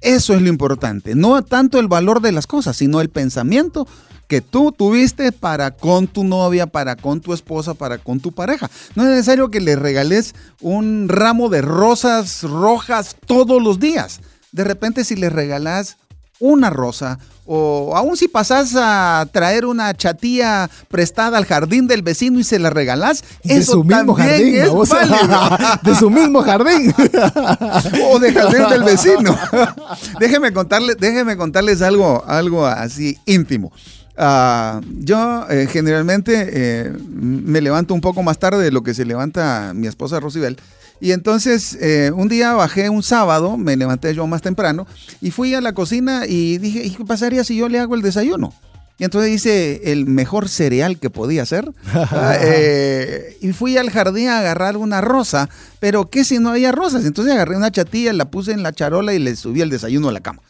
[0.00, 1.14] Eso es lo importante.
[1.14, 3.86] No tanto el valor de las cosas, sino el pensamiento
[4.28, 8.70] que tú tuviste para con tu novia, para con tu esposa, para con tu pareja.
[8.94, 14.20] No es necesario que le regales un ramo de rosas rojas todos los días.
[14.52, 15.96] De repente si le regalas
[16.38, 22.40] una rosa, o aún si pasas a traer una chatía prestada al jardín del vecino
[22.40, 24.54] y se la regalás, de su mismo jardín,
[25.82, 26.92] de su mismo jardín.
[28.10, 29.38] o de jardín del vecino.
[30.20, 33.72] déjeme contarles, déjeme contarles algo, algo así íntimo.
[34.18, 39.04] Uh, yo eh, generalmente eh, me levanto un poco más tarde de lo que se
[39.04, 40.56] levanta mi esposa Rosibel.
[41.00, 44.86] Y entonces eh, un día bajé un sábado, me levanté yo más temprano
[45.20, 48.52] y fui a la cocina y dije, qué pasaría si yo le hago el desayuno?
[48.98, 51.70] Y entonces hice el mejor cereal que podía hacer.
[51.92, 55.50] Ah, eh, y fui al jardín a agarrar una rosa.
[55.80, 57.04] Pero ¿qué si no había rosas?
[57.04, 60.12] Entonces agarré una chatilla, la puse en la charola y le subí el desayuno a
[60.12, 60.40] la cama.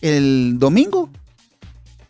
[0.00, 1.10] El domingo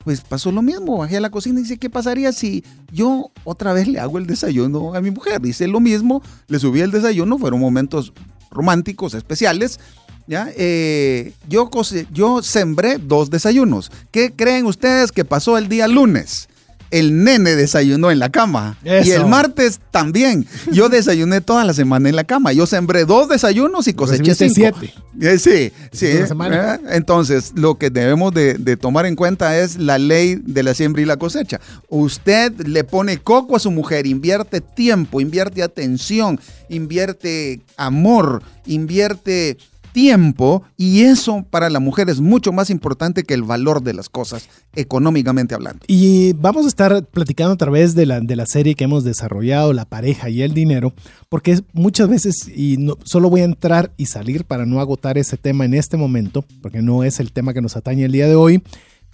[0.04, 0.98] pues pasó lo mismo.
[0.98, 4.26] Bajé a la cocina y dice, ¿qué pasaría si yo otra vez le hago el
[4.26, 5.40] desayuno a mi mujer?
[5.40, 8.12] Dice lo mismo, le subí el desayuno, fueron momentos
[8.50, 9.80] románticos, especiales.
[10.26, 10.50] ¿ya?
[10.56, 11.70] Eh, yo,
[12.12, 13.90] yo sembré dos desayunos.
[14.10, 16.48] ¿Qué creen ustedes que pasó el día lunes?
[16.92, 18.76] El nene desayunó en la cama.
[18.85, 20.46] Y el martes también.
[20.70, 22.52] Yo desayuné toda la semana en la cama.
[22.52, 24.55] Yo sembré dos desayunos y coseché cinco.
[24.55, 24.94] siete.
[25.20, 26.07] Eh, sí, sí.
[26.07, 30.74] Eh, entonces, lo que debemos de, de, tomar en cuenta es la ley de la
[30.74, 31.61] siembra y la cosecha.
[31.88, 39.57] Usted le pone coco a su mujer, invierte tiempo, invierte atención, invierte amor, invierte
[39.92, 44.09] tiempo y eso para la mujer es mucho más importante que el valor de las
[44.09, 45.85] cosas, económicamente hablando.
[45.87, 49.72] Y vamos a estar platicando a través de la, de la serie que hemos desarrollado,
[49.72, 50.92] La pareja y el dinero,
[51.28, 55.37] porque muchas veces, y no, solo voy a entrar y salir para no agotar ese
[55.37, 58.35] tema en este momento, porque no es el tema que nos atañe el día de
[58.35, 58.62] hoy,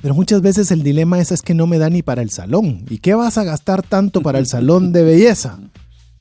[0.00, 2.84] pero muchas veces el dilema es, es que no me da ni para el salón.
[2.88, 5.58] ¿Y qué vas a gastar tanto para el salón de belleza?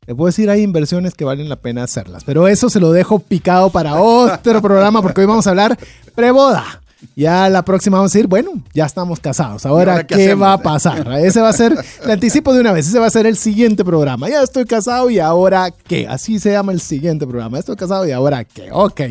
[0.08, 3.20] Le puedo decir, hay inversiones que valen la pena hacerlas, pero eso se lo dejo
[3.20, 5.78] picado para otro programa porque hoy vamos a hablar
[6.16, 6.82] preboda.
[7.14, 9.66] Ya la próxima vamos a decir, bueno, ya estamos casados.
[9.66, 11.12] Ahora, qué, va a pasar?
[11.20, 13.84] Ese va a ser, el anticipo de una vez, ese va a ser el siguiente
[13.84, 14.30] programa.
[14.30, 16.08] Ya estoy casado y ahora qué?
[16.08, 17.60] Así se llama el siguiente programa.
[17.60, 18.70] Estoy casado y ahora qué?
[18.72, 19.02] Ok.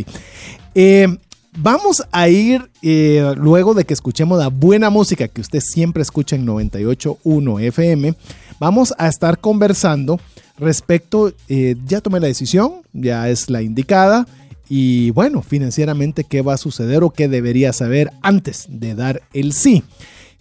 [0.75, 1.19] Eh,
[1.59, 6.37] vamos a ir, eh, luego de que escuchemos la buena música que usted siempre escucha
[6.37, 8.15] en 98.1 FM,
[8.59, 10.19] vamos a estar conversando
[10.59, 14.27] respecto, eh, ya tomé la decisión, ya es la indicada.
[14.69, 19.53] Y bueno, financieramente, ¿qué va a suceder o qué debería saber antes de dar el
[19.53, 19.85] sí?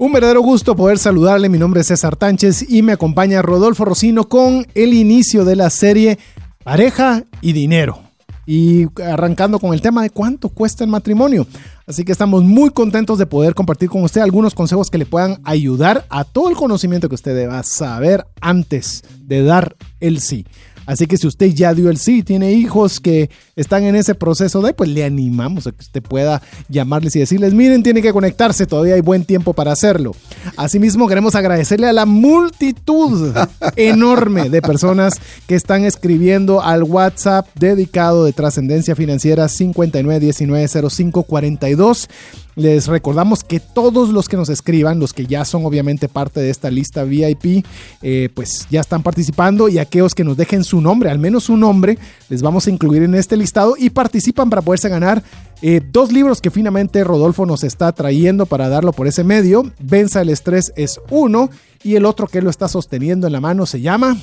[0.00, 1.48] Un verdadero gusto poder saludarle.
[1.48, 5.70] Mi nombre es César Tánchez y me acompaña Rodolfo Rocino con el inicio de la
[5.70, 6.20] serie
[6.62, 7.98] Pareja y Dinero.
[8.46, 11.48] Y arrancando con el tema de cuánto cuesta el matrimonio.
[11.84, 15.40] Así que estamos muy contentos de poder compartir con usted algunos consejos que le puedan
[15.42, 20.46] ayudar a todo el conocimiento que usted deba saber antes de dar el sí.
[20.88, 24.62] Así que si usted ya dio el sí, tiene hijos que están en ese proceso
[24.62, 28.66] de, pues le animamos a que usted pueda llamarles y decirles, miren, tiene que conectarse,
[28.66, 30.16] todavía hay buen tiempo para hacerlo.
[30.56, 33.34] Asimismo, queremos agradecerle a la multitud
[33.76, 42.08] enorme de personas que están escribiendo al WhatsApp dedicado de trascendencia financiera 59190542
[42.58, 46.50] les recordamos que todos los que nos escriban, los que ya son obviamente parte de
[46.50, 47.64] esta lista VIP,
[48.02, 51.56] eh, pues ya están participando y aquellos que nos dejen su nombre, al menos su
[51.56, 55.22] nombre, les vamos a incluir en este listado y participan para poderse ganar
[55.62, 59.70] eh, dos libros que finalmente Rodolfo nos está trayendo para darlo por ese medio.
[59.78, 61.50] Venza el estrés es uno
[61.84, 64.16] y el otro que lo está sosteniendo en la mano se llama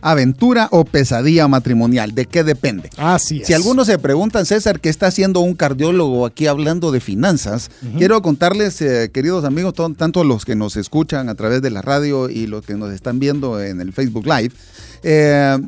[0.00, 2.14] aventura o pesadilla matrimonial.
[2.14, 2.90] ¿De qué depende?
[2.96, 3.46] Así es.
[3.46, 7.70] Si algunos se preguntan, César, ¿qué está haciendo un cardiólogo aquí hablando de finanzas?
[7.96, 12.28] Quiero contarles, eh, queridos amigos, tanto los que nos escuchan a través de la radio
[12.28, 14.52] y los que nos están viendo en el Facebook Live,
[15.02, 15.58] eh,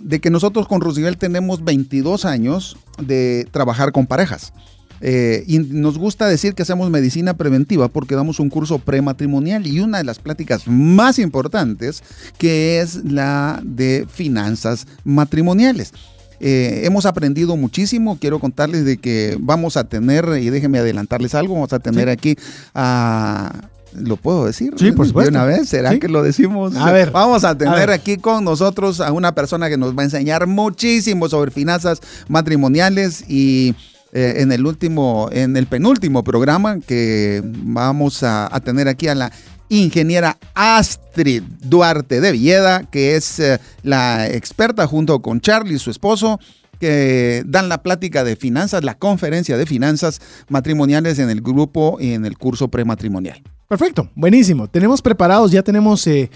[0.00, 4.52] de que nosotros con Roosevelt tenemos 22 años de trabajar con parejas.
[5.00, 9.80] Eh, y nos gusta decir que hacemos medicina preventiva porque damos un curso prematrimonial y
[9.80, 12.02] una de las pláticas más importantes
[12.38, 15.92] que es la de finanzas matrimoniales.
[16.40, 18.18] Eh, hemos aprendido muchísimo.
[18.18, 22.36] Quiero contarles de que vamos a tener, y déjenme adelantarles algo, vamos a tener aquí
[22.74, 23.70] a...
[23.96, 24.74] ¿Lo puedo decir?
[24.76, 25.30] Sí, por supuesto.
[25.30, 25.68] ¿De una vez?
[25.68, 26.74] ¿Será que lo decimos?
[26.74, 27.12] A ver.
[27.12, 31.28] Vamos a tener aquí con nosotros a una persona que nos va a enseñar muchísimo
[31.28, 33.76] sobre finanzas matrimoniales y
[34.16, 39.32] eh, en el último, en el penúltimo programa que vamos a, tener aquí a la
[39.68, 46.38] ingeniera Astrid Duarte de Villeda, que es eh, la experta junto con Charlie, su esposo,
[46.78, 52.12] que dan la plática de finanzas, la conferencia de finanzas matrimoniales en el grupo y
[52.12, 53.42] en el curso prematrimonial.
[53.68, 54.68] Perfecto, buenísimo.
[54.68, 56.30] Tenemos preparados, ya tenemos eh,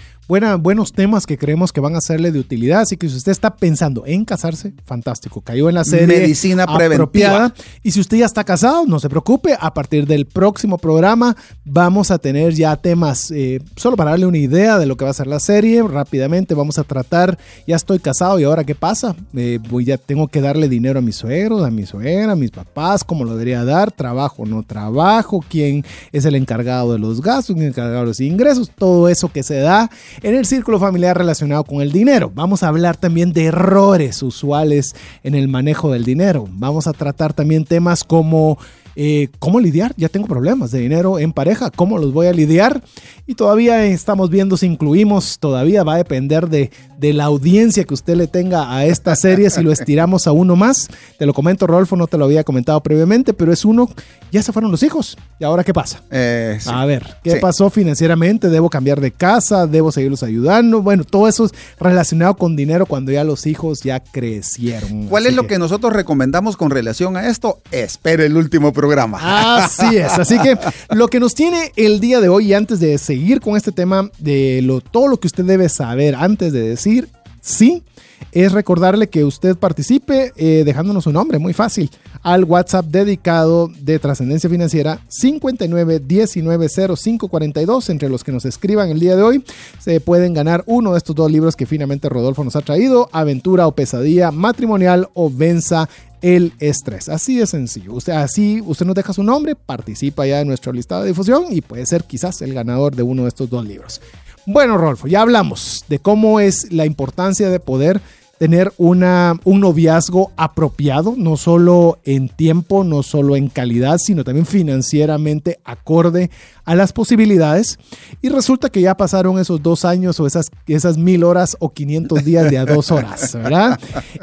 [0.59, 2.81] buenos temas que creemos que van a serle de utilidad.
[2.81, 5.41] Así que si usted está pensando en casarse, fantástico.
[5.41, 7.53] Cayó en la serie Medicina Preventiva.
[7.81, 9.55] Y si usted ya está casado, no se preocupe.
[9.59, 14.37] A partir del próximo programa vamos a tener ya temas, eh, solo para darle una
[14.37, 15.81] idea de lo que va a ser la serie.
[15.81, 19.15] Rápidamente vamos a tratar, ya estoy casado y ahora qué pasa.
[19.35, 22.51] Eh, voy, ya tengo que darle dinero a mis suegros, a mi suegra, a mis
[22.51, 27.55] papás, cómo lo debería dar, trabajo, no trabajo, quién es el encargado de los gastos,
[27.57, 29.89] encargado de los ingresos, todo eso que se da
[30.23, 32.31] en el círculo familiar relacionado con el dinero.
[32.33, 36.47] Vamos a hablar también de errores usuales en el manejo del dinero.
[36.51, 38.57] Vamos a tratar también temas como
[39.01, 39.93] eh, cómo lidiar.
[39.95, 42.83] Ya tengo problemas de dinero en pareja, cómo los voy a lidiar.
[43.25, 47.93] Y todavía estamos viendo si incluimos, todavía va a depender de, de la audiencia que
[47.93, 50.89] usted le tenga a esta serie, si lo estiramos a uno más.
[51.17, 53.89] Te lo comento, Rodolfo, no te lo había comentado previamente, pero es uno,
[54.33, 55.15] ya se fueron los hijos.
[55.39, 56.03] ¿Y ahora qué pasa?
[56.11, 58.49] Eh, a ver, ¿qué pasó financieramente?
[58.49, 59.65] ¿Debo cambiar de casa?
[59.65, 60.81] ¿Debo seguirlos ayudando?
[60.81, 65.07] Bueno, todo eso es relacionado con dinero cuando ya los hijos ya crecieron.
[65.07, 65.49] ¿Cuál es lo que...
[65.49, 67.61] que nosotros recomendamos con relación a esto?
[67.71, 68.88] Espere el último programa
[69.21, 70.17] Así es.
[70.17, 70.57] Así que
[70.91, 74.09] lo que nos tiene el día de hoy, y antes de seguir con este tema
[74.19, 77.09] de lo, todo lo que usted debe saber antes de decir
[77.41, 77.83] sí,
[78.31, 81.89] es recordarle que usted participe eh, dejándonos su nombre, muy fácil,
[82.21, 87.89] al WhatsApp dedicado de trascendencia financiera 59190542.
[87.89, 89.43] Entre los que nos escriban el día de hoy,
[89.79, 93.65] se pueden ganar uno de estos dos libros que finalmente Rodolfo nos ha traído: Aventura
[93.67, 95.89] o Pesadilla Matrimonial o Venza
[96.21, 97.09] el estrés.
[97.09, 97.93] Así de sencillo.
[97.93, 101.61] Usted, así usted nos deja su nombre, participa ya en nuestro listado de difusión y
[101.61, 104.01] puede ser quizás el ganador de uno de estos dos libros.
[104.45, 108.01] Bueno, Rolfo, ya hablamos de cómo es la importancia de poder
[108.39, 114.45] tener una, un noviazgo apropiado, no solo en tiempo, no solo en calidad, sino también
[114.45, 116.31] financieramente acorde
[116.63, 117.77] a las posibilidades.
[118.21, 122.23] Y resulta que ya pasaron esos dos años o esas, esas mil horas o 500
[122.23, 123.77] días de a dos horas, ¿verdad?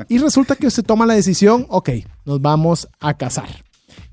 [0.09, 1.91] Y resulta que se toma la decisión, ok,
[2.25, 3.65] nos vamos a casar.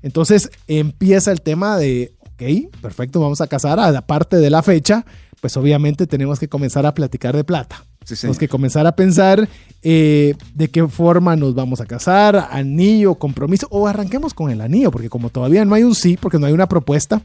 [0.02, 5.06] Entonces empieza el tema de, ok, perfecto, vamos a casar, aparte de la fecha,
[5.40, 7.86] pues obviamente tenemos que comenzar a platicar de plata.
[8.04, 9.48] Tenemos que comenzar a pensar
[9.82, 14.90] eh, de qué forma nos vamos a casar, anillo, compromiso, o arranquemos con el anillo,
[14.90, 17.22] porque como todavía no hay un sí, porque no hay una propuesta,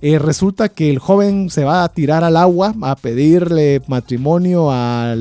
[0.00, 5.16] eh, resulta que el joven se va a tirar al agua a pedirle matrimonio a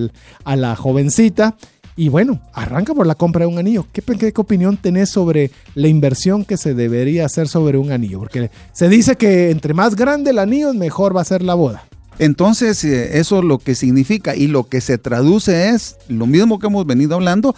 [0.45, 1.55] la jovencita.
[1.99, 3.87] Y bueno, arranca por la compra de un anillo.
[3.91, 8.19] ¿Qué, ¿Qué, opinión tenés sobre la inversión que se debería hacer sobre un anillo?
[8.19, 11.87] Porque se dice que entre más grande el anillo, mejor va a ser la boda.
[12.19, 16.67] Entonces, eh, eso lo que significa y lo que se traduce es lo mismo que
[16.67, 17.55] hemos venido hablando,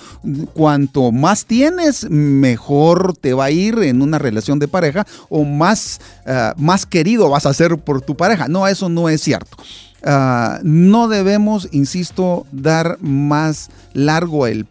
[0.54, 6.02] cuanto más tienes, mejor te va a ir en una relación de pareja o más,
[6.26, 8.48] eh, más querido vas a ser por tu pareja.
[8.48, 9.58] No, eso no es cierto.
[10.04, 14.66] ah, no debemos, insisto, dar más largo el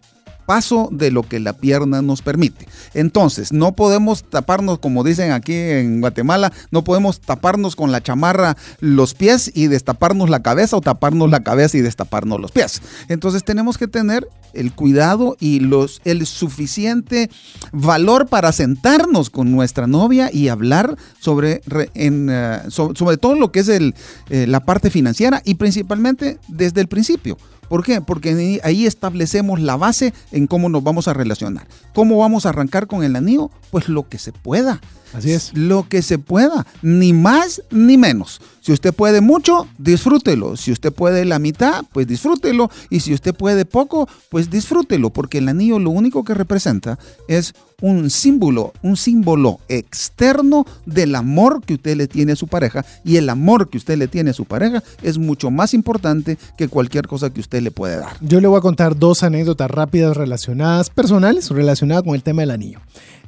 [0.49, 2.67] paso de lo que la pierna nos permite.
[2.95, 8.57] Entonces, no podemos taparnos, como dicen aquí en Guatemala, no podemos taparnos con la chamarra
[8.81, 12.81] los pies y destaparnos la cabeza o taparnos la cabeza y destaparnos los pies.
[13.11, 17.29] Entonces, tenemos que tener el cuidado y los, el suficiente
[17.71, 21.61] valor para sentarnos con nuestra novia y hablar sobre,
[21.93, 23.95] en, eh, sobre, todo lo que es el,
[24.31, 27.37] eh, la parte financiera y principalmente desde el principio.
[27.69, 28.01] ¿Por qué?
[28.01, 31.67] Porque ahí establecemos la base en cómo nos vamos a relacionar.
[31.95, 33.51] ¿Cómo vamos a arrancar con el anillo?
[33.71, 34.81] Pues lo que se pueda.
[35.13, 35.53] Así es.
[35.55, 38.41] Lo que se pueda, ni más ni menos.
[38.61, 40.57] Si usted puede mucho, disfrútelo.
[40.57, 42.71] Si usted puede la mitad, pues disfrútelo.
[42.91, 45.11] Y si usted puede poco, pues disfrútelo.
[45.11, 51.63] Porque el anillo lo único que representa es un símbolo, un símbolo externo del amor
[51.65, 52.85] que usted le tiene a su pareja.
[53.05, 56.69] Y el amor que usted le tiene a su pareja es mucho más importante que
[56.69, 58.17] cualquier cosa que usted le puede dar.
[58.21, 62.51] Yo le voy a contar dos anécdotas rápidas relacionadas, personales, relacionadas con el tema del
[62.51, 62.81] anillo.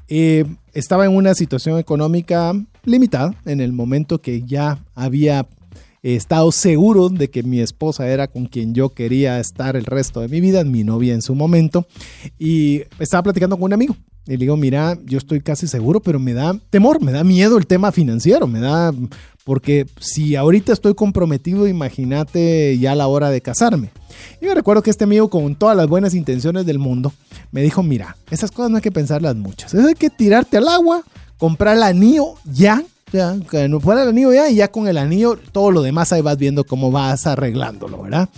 [0.09, 2.53] Eh, estaba en una situación económica
[2.85, 5.47] limitada en el momento que ya había
[6.03, 10.29] estado seguro de que mi esposa era con quien yo quería estar el resto de
[10.29, 11.87] mi vida, mi novia en su momento,
[12.39, 13.97] y estaba platicando con un amigo.
[14.27, 17.59] Y le digo, mira, yo estoy casi seguro, pero me da temor, me da miedo
[17.59, 18.93] el tema financiero, me da,
[19.45, 23.91] porque si ahorita estoy comprometido, imagínate ya la hora de casarme.
[24.41, 27.13] Y me recuerdo que este amigo, con todas las buenas intenciones del mundo,
[27.51, 29.75] me dijo, mira, esas cosas no hay que pensarlas muchas.
[29.75, 31.03] hay que tirarte al agua,
[31.39, 34.99] comprar el anillo ya, ya, que no fuera el anillo ya, y ya con el
[34.99, 38.29] anillo todo lo demás ahí vas viendo cómo vas arreglándolo, ¿verdad?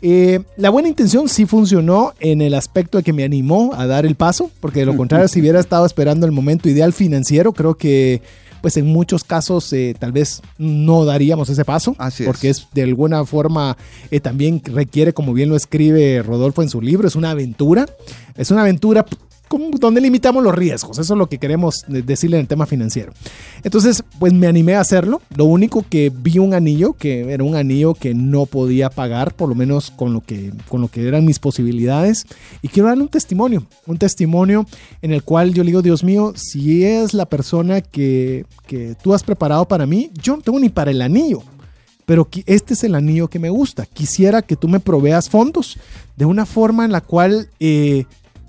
[0.00, 4.06] Eh, la buena intención sí funcionó en el aspecto de que me animó a dar
[4.06, 7.76] el paso, porque de lo contrario, si hubiera estado esperando el momento ideal financiero, creo
[7.76, 8.22] que
[8.60, 11.94] pues en muchos casos eh, tal vez no daríamos ese paso,
[12.24, 13.76] porque es de alguna forma
[14.10, 17.86] eh, también requiere, como bien lo escribe Rodolfo en su libro, es una aventura,
[18.38, 19.04] es una aventura
[19.48, 20.98] donde limitamos los riesgos.
[20.98, 23.12] Eso es lo que queremos decirle en el tema financiero.
[23.62, 25.22] Entonces, pues me animé a hacerlo.
[25.36, 29.48] Lo único que vi un anillo, que era un anillo que no podía pagar, por
[29.48, 32.26] lo menos con lo que, con lo que eran mis posibilidades.
[32.62, 34.66] Y quiero darle un testimonio, un testimonio
[35.02, 39.14] en el cual yo le digo, Dios mío, si es la persona que, que tú
[39.14, 41.42] has preparado para mí, yo no tengo ni para el anillo
[42.06, 43.86] pero este es el anillo que me gusta.
[43.86, 45.78] Quisiera que tú me proveas fondos
[46.16, 48.04] de una forma en la cual eh,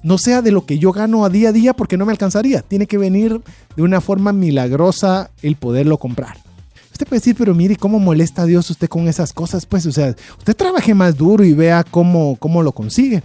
[0.06, 2.62] no sea de lo que yo gano a día a día porque no me alcanzaría.
[2.62, 3.42] Tiene que venir
[3.76, 6.38] de una forma milagrosa el poderlo comprar.
[6.92, 9.92] Usted puede decir, pero mire cómo molesta a Dios usted con esas cosas, pues, o
[9.92, 13.24] sea, usted trabaje más duro y vea cómo, cómo lo consigue.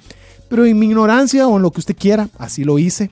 [0.49, 3.11] Pero en mi ignorancia o en lo que usted quiera, así lo hice.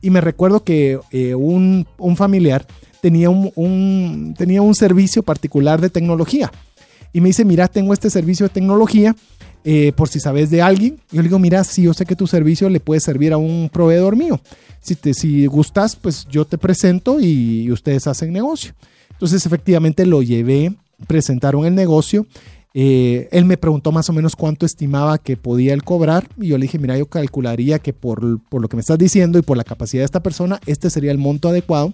[0.00, 2.66] Y me recuerdo que eh, un, familiar
[3.02, 6.50] tenía un, tenía un servicio particular de tecnología.
[7.12, 9.14] Y me dice, mira, tengo este servicio de tecnología
[9.64, 10.98] eh, por si sabes de alguien.
[11.10, 13.68] Yo le digo, mira, si yo sé que tu servicio le puede servir a un
[13.72, 14.40] proveedor mío.
[14.80, 18.72] Si, te, si gustas, pues yo te presento y, ustedes hacen negocio.
[19.10, 20.74] Entonces, efectivamente, lo llevé,
[21.06, 22.26] presentaron el negocio.
[22.72, 26.56] Eh, él me preguntó más o menos cuánto estimaba que podía él cobrar y yo
[26.56, 29.56] le dije, mira, yo calcularía que por, por lo que me estás diciendo y por
[29.56, 31.92] la capacidad de esta persona, este sería el monto adecuado.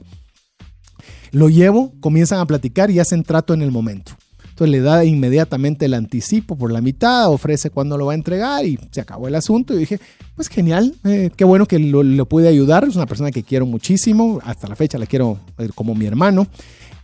[1.32, 4.12] Lo llevo, comienzan a platicar y hacen trato en el momento.
[4.56, 8.64] Entonces le da inmediatamente el anticipo por la mitad, ofrece cuándo lo va a entregar
[8.64, 9.74] y se acabó el asunto.
[9.74, 10.00] Y dije,
[10.34, 12.84] pues genial, eh, qué bueno que lo, pude ayudar.
[12.84, 16.46] Es una persona que quiero muchísimo, hasta la fecha la quiero eh, como mi hermano.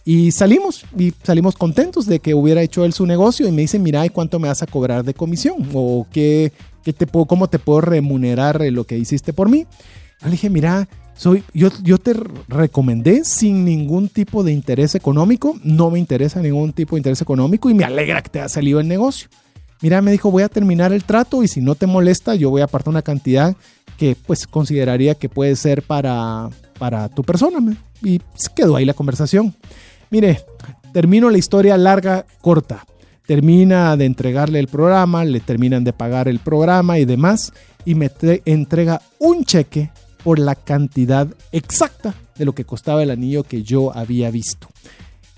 [0.03, 3.79] Y salimos, y salimos contentos de que hubiera hecho él su negocio y me dice,
[3.79, 5.69] mira, ¿y cuánto me vas a cobrar de comisión?
[5.75, 9.67] ¿O qué, qué te puedo, cómo te puedo remunerar lo que hiciste por mí?
[10.23, 12.15] Yo le dije, mira, soy, yo, yo te
[12.49, 17.71] recomendé sin ningún tipo de interés económico, no me interesa ningún tipo de interés económico
[17.71, 19.29] y me alegra que te haya salido el negocio.
[19.83, 22.61] Mira, me dijo, voy a terminar el trato y si no te molesta, yo voy
[22.61, 23.57] a apartar una cantidad
[23.99, 26.49] que pues consideraría que puede ser para,
[26.79, 27.59] para tu persona.
[28.01, 28.21] Y
[28.55, 29.55] quedó ahí la conversación.
[30.11, 30.41] Mire,
[30.93, 32.85] termino la historia larga, corta.
[33.27, 37.53] Termina de entregarle el programa, le terminan de pagar el programa y demás,
[37.85, 38.11] y me
[38.45, 39.91] entrega un cheque
[40.25, 44.69] por la cantidad exacta de lo que costaba el anillo que yo había visto.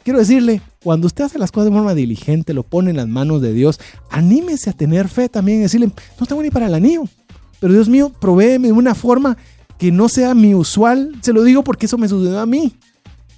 [0.03, 3.41] Quiero decirle, cuando usted hace las cosas de forma diligente, lo pone en las manos
[3.41, 3.81] de Dios,
[4.11, 7.05] anímese a tener fe también y decirle, no tengo ni para el anillo,
[7.59, 9.39] pero Dios mío, provéeme de una forma
[9.79, 11.13] que no sea mi usual.
[11.23, 12.75] Se lo digo porque eso me sucedió a mí.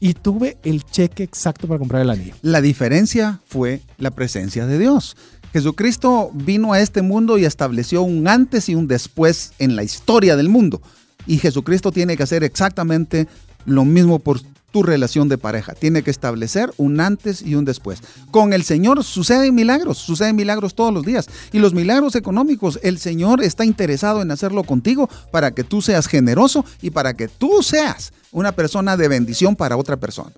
[0.01, 2.35] Y tuve el cheque exacto para comprar el anillo.
[2.43, 5.17] La diferencia fue la presencia de Dios.
[5.53, 10.37] Jesucristo vino a este mundo y estableció un antes y un después en la historia
[10.37, 10.83] del mundo.
[11.27, 13.27] Y Jesucristo tiene que hacer exactamente
[13.65, 14.41] lo mismo por
[14.73, 15.75] tu relación de pareja.
[15.75, 18.01] Tiene que establecer un antes y un después.
[18.31, 21.29] Con el Señor suceden milagros, suceden milagros todos los días.
[21.53, 26.07] Y los milagros económicos, el Señor está interesado en hacerlo contigo para que tú seas
[26.07, 30.33] generoso y para que tú seas una persona de bendición para otra persona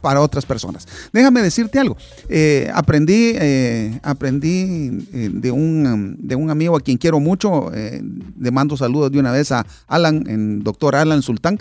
[0.00, 0.86] para otras personas.
[1.12, 1.96] Déjame decirte algo.
[2.28, 7.70] Eh, aprendí eh, aprendí eh, de, un, um, de un amigo a quien quiero mucho.
[7.70, 11.58] le mando saludos de una vez a Alan, en doctor Alan Sultán.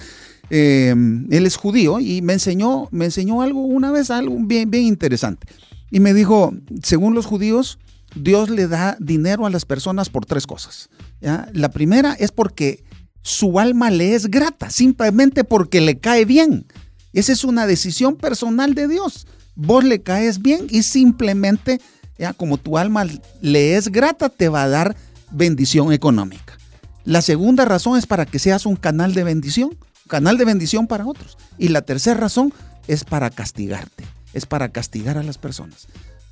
[0.49, 5.47] él es judío y me enseñó, me enseñó algo una vez, algo bien, bien interesante.
[5.91, 7.80] Y me dijo, según los judíos,
[8.15, 10.89] Dios le da dinero a las personas por tres cosas.
[11.21, 12.84] La primera es porque
[13.21, 16.65] su alma le es grata, simplemente porque le cae bien.
[17.14, 19.28] Esa es una decisión personal de Dios.
[19.55, 21.80] Vos le caes bien y simplemente,
[22.18, 23.05] ya, como tu alma
[23.41, 24.95] le es grata, te va a dar
[25.32, 26.57] bendición económica.
[27.05, 31.05] La segunda razón es para que seas un canal de bendición, canal de bendición para
[31.05, 31.38] otros.
[31.57, 32.53] Y la tercera razón
[32.88, 35.88] es para castigarte, es para castigar a las personas.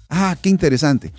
[0.09, 1.13] Ah, qué interesante.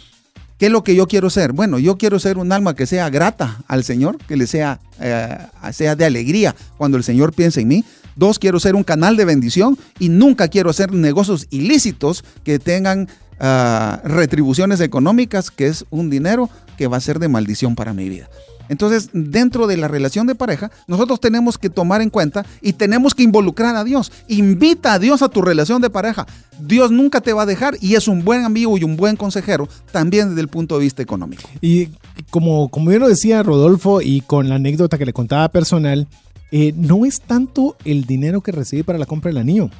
[0.58, 1.52] ¿Qué es lo que yo quiero ser?
[1.52, 5.36] Bueno, yo quiero ser un alma que sea grata al Señor, que le sea, eh,
[5.72, 7.84] sea de alegría cuando el Señor piensa en mí.
[8.16, 13.08] Dos, quiero ser un canal de bendición y nunca quiero hacer negocios ilícitos que tengan
[13.40, 18.08] ah, retribuciones económicas, que es un dinero que va a ser de maldición para mi
[18.08, 18.28] vida.
[18.68, 23.14] Entonces, dentro de la relación de pareja, nosotros tenemos que tomar en cuenta y tenemos
[23.14, 24.12] que involucrar a Dios.
[24.28, 26.26] Invita a Dios a tu relación de pareja.
[26.58, 29.68] Dios nunca te va a dejar y es un buen amigo y un buen consejero
[29.90, 31.48] también desde el punto de vista económico.
[31.60, 31.88] Y
[32.30, 36.08] como, como bien lo decía Rodolfo y con la anécdota que le contaba personal,
[36.52, 39.70] eh, no es tanto el dinero que recibí para la compra del anillo,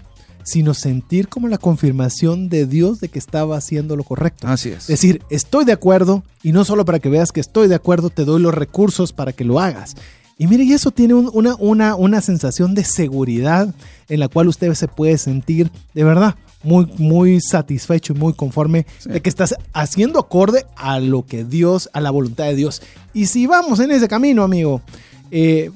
[0.42, 4.48] sino sentir como la confirmación de Dios de que estaba haciendo lo correcto.
[4.48, 4.78] Así es.
[4.78, 8.10] Es decir, estoy de acuerdo y no solo para que veas que estoy de acuerdo,
[8.10, 9.94] te doy los recursos para que lo hagas.
[10.38, 13.72] Y mire, y eso tiene una, una, una sensación de seguridad
[14.08, 18.86] en la cual usted se puede sentir de verdad muy, muy satisfecho y muy conforme
[19.04, 22.82] de que estás haciendo acorde a lo que Dios, a la voluntad de Dios.
[23.12, 24.80] Y si vamos en ese camino, amigo,
[25.30, 25.70] eh,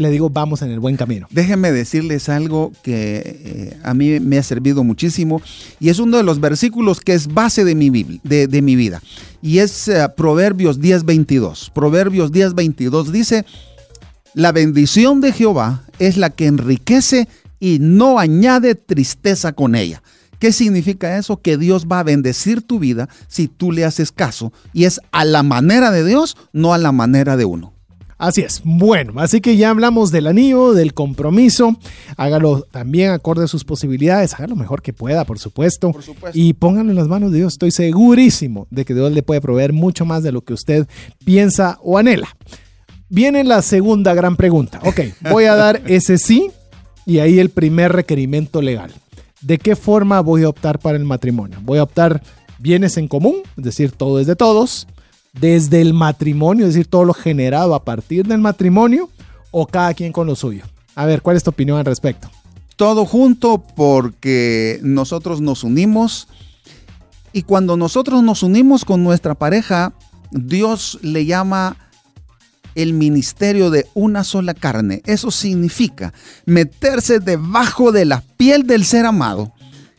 [0.00, 1.26] le digo, vamos en el buen camino.
[1.30, 5.40] Déjenme decirles algo que eh, a mí me ha servido muchísimo
[5.78, 9.02] y es uno de los versículos que es base de mi, de, mi vida.
[9.42, 11.70] Y es eh, Proverbios 10.22.
[11.72, 13.44] Proverbios 10.22 dice,
[14.34, 17.28] la bendición de Jehová es la que enriquece
[17.58, 20.02] y no añade tristeza con ella.
[20.38, 21.42] ¿Qué significa eso?
[21.42, 25.26] Que Dios va a bendecir tu vida si tú le haces caso y es a
[25.26, 27.74] la manera de Dios, no a la manera de uno.
[28.20, 28.60] Así es.
[28.64, 31.78] Bueno, así que ya hablamos del anillo, del compromiso.
[32.18, 34.34] Hágalo también acorde a sus posibilidades.
[34.34, 35.90] Hágalo mejor que pueda, por supuesto.
[35.90, 36.38] Por supuesto.
[36.38, 37.54] Y pónganlo en las manos de Dios.
[37.54, 40.86] Estoy segurísimo de que Dios le puede proveer mucho más de lo que usted
[41.24, 42.36] piensa o anhela.
[43.08, 44.80] Viene la segunda gran pregunta.
[44.84, 45.00] Ok,
[45.30, 46.50] voy a dar ese sí
[47.06, 48.92] y ahí el primer requerimiento legal.
[49.40, 51.56] ¿De qué forma voy a optar para el matrimonio?
[51.62, 52.22] Voy a optar
[52.58, 54.86] bienes en común, es decir, todo es de todos
[55.32, 59.10] desde el matrimonio, es decir, todo lo generado a partir del matrimonio
[59.50, 60.64] o cada quien con lo suyo.
[60.94, 62.30] A ver, ¿cuál es tu opinión al respecto?
[62.76, 66.28] Todo junto porque nosotros nos unimos
[67.32, 69.92] y cuando nosotros nos unimos con nuestra pareja,
[70.30, 71.76] Dios le llama
[72.74, 75.02] el ministerio de una sola carne.
[75.04, 76.12] Eso significa
[76.46, 79.52] meterse debajo de la piel del ser amado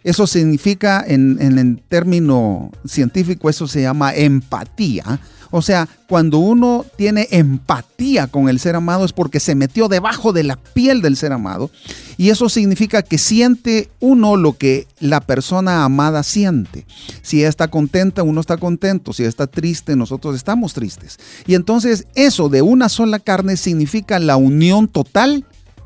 [0.04, 5.20] eso significa, en, el término científico, eso se llama empatía.
[5.54, 10.32] O sea, cuando uno tiene empatía con el ser amado es porque se metió debajo
[10.32, 11.70] de la piel del ser amado.
[12.18, 16.86] Y eso significa que siente uno lo que la persona amada siente.
[17.22, 19.12] Si está contenta, uno está contento.
[19.12, 21.20] Si está triste, nosotros estamos tristes.
[21.45, 25.45] Y entonces eso de una sola carne significa la unión total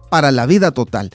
[0.09, 1.11] para la vida total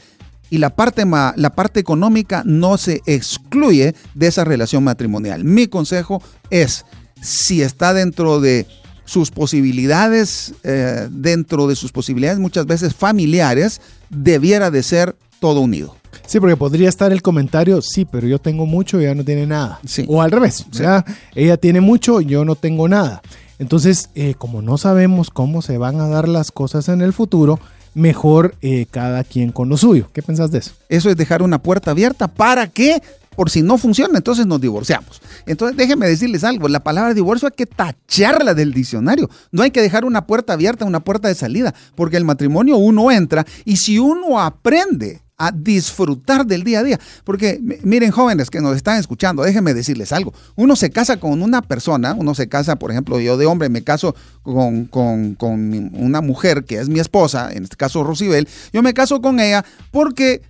[0.51, 5.45] y la parte, la parte económica no se excluye de esa relación matrimonial.
[5.45, 6.85] Mi consejo es,
[7.23, 8.67] si está dentro de
[9.05, 15.97] sus posibilidades, eh, dentro de sus posibilidades muchas veces familiares, debiera de ser todo unido.
[16.27, 19.47] Sí, porque podría estar el comentario, sí, pero yo tengo mucho y ella no tiene
[19.47, 19.81] nada.
[20.07, 23.23] O al revés, o sea, ella tiene mucho, y yo no tengo nada.
[23.59, 27.61] Entonces, eh, como no sabemos cómo se van a dar las cosas en el futuro,
[27.95, 30.09] mejor eh, cada quien con lo suyo.
[30.13, 30.73] ¿Qué pensás de eso?
[30.89, 33.03] Eso es dejar una puerta abierta para que,
[33.37, 35.21] por si no funciona, entonces nos divorciamos.
[35.47, 39.29] Entonces déjenme decirles algo, la palabra divorcio hay que tacharla del diccionario.
[39.51, 43.11] No hay que dejar una puerta abierta, una puerta de salida, porque el matrimonio uno
[43.11, 47.01] entra y si uno aprende a disfrutar del día a día.
[47.25, 50.35] Porque miren jóvenes que nos están escuchando, déjenme decirles algo.
[50.55, 53.83] Uno se casa con una persona, uno se casa, por ejemplo, yo de hombre me
[53.83, 58.83] caso con, con, con una mujer que es mi esposa, en este caso Rosibel, yo
[58.83, 60.43] me caso con ella porque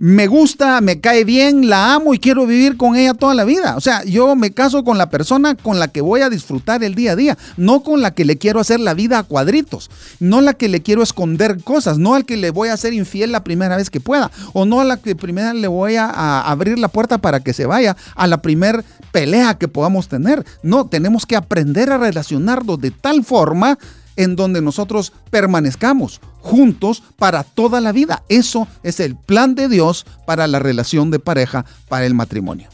[0.00, 3.76] me gusta, me cae bien, la amo y quiero vivir con ella toda la vida.
[3.76, 6.94] O sea, yo me caso con la persona con la que voy a disfrutar el
[6.94, 9.90] día a día, no con la que le quiero hacer la vida a cuadritos,
[10.20, 13.32] no la que le quiero esconder cosas, no al que le voy a ser infiel
[13.32, 16.48] la primera vez que pueda, o no a la que primero le voy a, a
[16.48, 20.46] abrir la puerta para que se vaya a la primer pelea que podamos tener.
[20.62, 23.78] No, tenemos que aprender a relacionarnos de tal forma
[24.18, 28.24] en donde nosotros permanezcamos juntos para toda la vida.
[28.28, 32.68] Eso es el plan de Dios para la relación de pareja, para el matrimonio.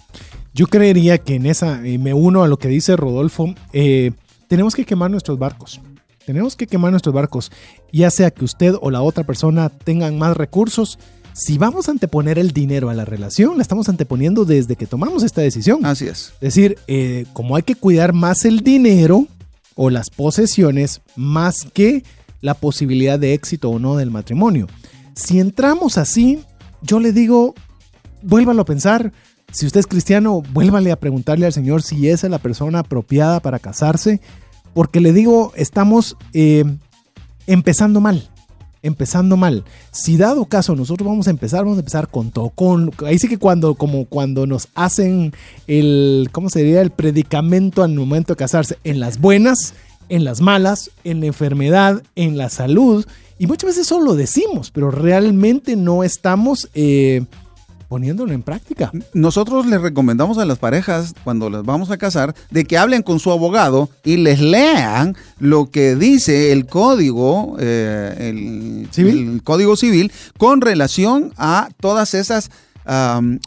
[0.55, 4.13] Yo creería que en esa, y me uno a lo que dice Rodolfo, eh,
[4.49, 5.81] tenemos que quemar nuestros barcos.
[6.25, 7.53] Tenemos que quemar nuestros barcos,
[7.93, 10.99] ya sea que usted o la otra persona tengan más recursos.
[11.35, 15.23] Si vamos a anteponer el dinero a la relación, la estamos anteponiendo desde que tomamos
[15.23, 15.85] esta decisión.
[15.85, 16.33] Así es.
[16.35, 19.27] Es decir, eh, como hay que cuidar más el dinero,
[19.75, 22.05] o las posesiones más que
[22.41, 24.67] la posibilidad de éxito o no del matrimonio.
[25.15, 26.41] Si entramos así,
[26.83, 27.55] yo le digo,
[28.23, 29.13] vuélvalo a pensar.
[29.53, 33.41] Si usted es cristiano, vuélvale a preguntarle al Señor si esa es la persona apropiada
[33.41, 34.21] para casarse.
[34.75, 36.65] Porque le digo, estamos eh,
[37.47, 38.29] empezando mal
[38.85, 39.65] empezando mal.
[39.91, 43.27] Si dado caso nosotros vamos a empezar, vamos a empezar con todo, con ahí sí
[43.27, 45.33] que cuando como cuando nos hacen
[45.67, 46.83] el ¿cómo se diría?
[46.83, 49.75] el predicamento al momento de casarse en las buenas,
[50.09, 53.05] en las malas, en la enfermedad, en la salud
[53.39, 57.25] y muchas veces solo lo decimos, pero realmente no estamos eh,
[57.95, 58.91] poniéndolo en práctica.
[59.13, 63.21] Nosotros les recomendamos a las parejas, cuando las vamos a casar, de que hablen con
[63.21, 70.11] su abogado y les lean lo que dice el código, eh, el, el código civil
[70.39, 72.51] con relación a todas esas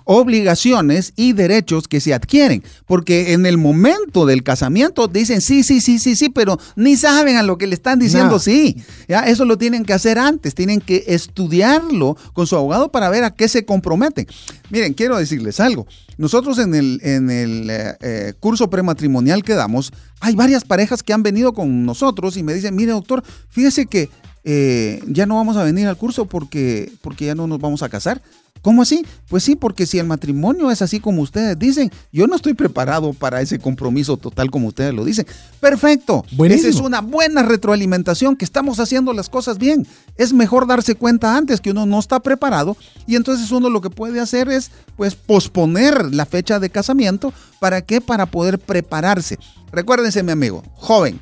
[0.03, 2.63] obligaciones y derechos que se adquieren.
[2.85, 7.37] Porque en el momento del casamiento dicen sí, sí, sí, sí, sí, pero ni saben
[7.37, 8.77] a lo que le están diciendo sí.
[9.07, 9.21] ¿ya?
[9.21, 13.31] Eso lo tienen que hacer antes, tienen que estudiarlo con su abogado para ver a
[13.31, 14.27] qué se comprometen.
[14.69, 15.87] Miren, quiero decirles algo.
[16.17, 21.13] Nosotros en el, en el eh, eh, curso prematrimonial que damos, hay varias parejas que
[21.13, 24.09] han venido con nosotros y me dicen, mire doctor, fíjese que
[24.43, 27.89] eh, ya no vamos a venir al curso porque, porque ya no nos vamos a
[27.89, 28.21] casar.
[28.61, 29.05] ¿Cómo así?
[29.29, 33.13] Pues sí, porque si el matrimonio es así como ustedes dicen, yo no estoy preparado
[33.13, 35.25] para ese compromiso total como ustedes lo dicen.
[35.59, 36.25] Perfecto.
[36.49, 39.87] Esa es una buena retroalimentación que estamos haciendo las cosas bien.
[40.15, 43.89] Es mejor darse cuenta antes que uno no está preparado y entonces uno lo que
[43.89, 48.01] puede hacer es pues posponer la fecha de casamiento para qué?
[48.01, 49.37] Para poder prepararse.
[49.71, 51.19] Recuérdense, mi amigo, joven,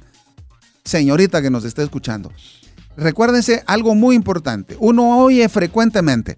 [0.83, 2.31] señorita que nos está escuchando.
[2.97, 4.77] Recuérdense algo muy importante.
[4.79, 6.37] Uno oye frecuentemente,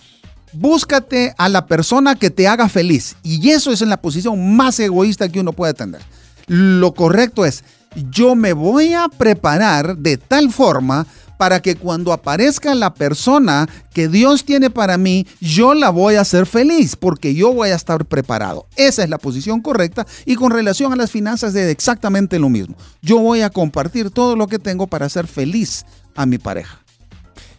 [0.60, 3.16] búscate a la persona que te haga feliz.
[3.24, 6.02] Y eso es en la posición más egoísta que uno puede tener.
[6.48, 7.64] Lo correcto es,
[8.12, 11.06] yo me voy a preparar de tal forma
[11.38, 16.22] para que cuando aparezca la persona que Dios tiene para mí, yo la voy a
[16.22, 18.66] hacer feliz, porque yo voy a estar preparado.
[18.76, 22.76] Esa es la posición correcta y con relación a las finanzas es exactamente lo mismo.
[23.02, 25.86] Yo voy a compartir todo lo que tengo para ser feliz
[26.16, 26.87] a mi pareja.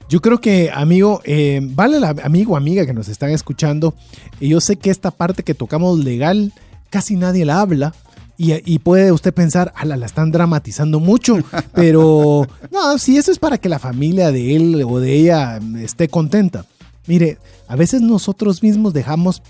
[0.08, 3.94] Yo creo que, amigo, eh, vale la amigo o amiga que nos están escuchando.
[4.40, 6.52] Y yo sé que esta parte que tocamos legal,
[6.88, 7.94] casi nadie la habla.
[8.40, 11.38] Y, puede usted pensar, ala, la están dramatizando mucho.
[11.74, 16.08] Pero no, si eso es para que la familia de él o de ella esté
[16.08, 16.64] contenta.
[17.08, 19.42] Mire, a veces nosotros mismos dejamos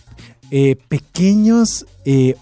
[0.50, 2.34] eh, pequeños, eh,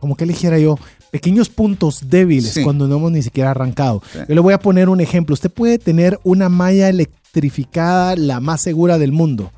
[0.00, 0.78] como que le dijera yo,
[1.12, 4.02] pequeños puntos débiles cuando no hemos ni siquiera arrancado.
[4.28, 5.34] Yo le voy a poner un ejemplo.
[5.34, 9.52] Usted puede tener una malla electrónica electrificada la más segura del mundo.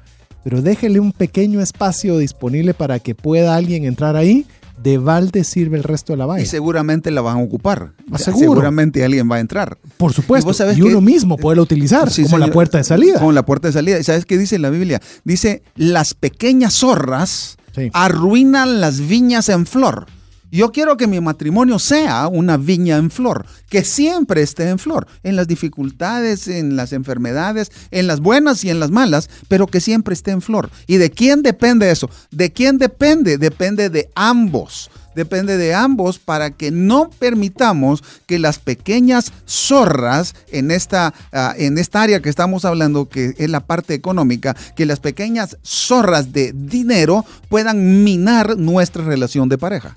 [0.44, 4.46] Pero déjele un pequeño espacio disponible para que pueda alguien entrar ahí.
[4.80, 6.42] De balde sirve el resto de la valla.
[6.42, 7.92] Y seguramente la van a ocupar.
[8.12, 9.78] Ah, seguramente alguien va a entrar.
[9.96, 10.52] Por supuesto.
[10.76, 13.18] Y, uno mismo puede utilizar como la puerta de salida.
[13.18, 13.98] Como la puerta de salida.
[13.98, 15.00] ¿Y sabes qué dice la Biblia?
[15.24, 17.56] Dice, las pequeñas zorras
[17.92, 20.06] arruinan las viñas en flor.
[20.54, 25.08] Yo quiero que mi matrimonio sea una viña en flor, que siempre esté en flor,
[25.24, 29.80] en las dificultades, en las enfermedades, en las buenas y en las malas, pero que
[29.80, 30.70] siempre esté en flor.
[30.86, 32.08] ¿Y de quién depende eso?
[32.30, 33.36] ¿De quién depende?
[33.36, 40.72] Depende de ambos depende de ambos para que no permitamos que las pequeñas zorras en
[40.72, 44.98] esta, ah, en esta área que estamos hablando, que es la parte económica, que las
[44.98, 49.96] pequeñas zorras de dinero puedan minar nuestra relación de pareja.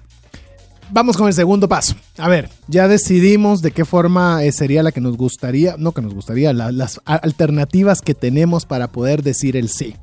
[0.90, 1.96] Vamos con el segundo paso.
[2.18, 6.02] A ver, ya decidimos de qué forma eh, sería la que nos gustaría, no que
[6.02, 9.96] nos gustaría, las alternativas que tenemos para poder decir el sí.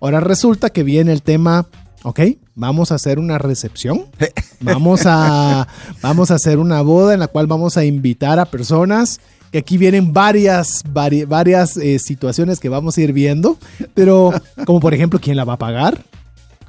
[0.00, 1.66] Ahora resulta que viene el tema,
[2.02, 2.20] ok,
[2.54, 4.06] vamos a hacer una recepción,
[4.60, 5.68] vamos a,
[6.02, 9.20] vamos a hacer una boda en la cual vamos a invitar a personas
[9.52, 13.58] que aquí vienen varias, varias eh, situaciones que vamos a ir viendo,
[13.94, 14.32] pero
[14.64, 16.04] como por ejemplo, ¿quién la va a pagar?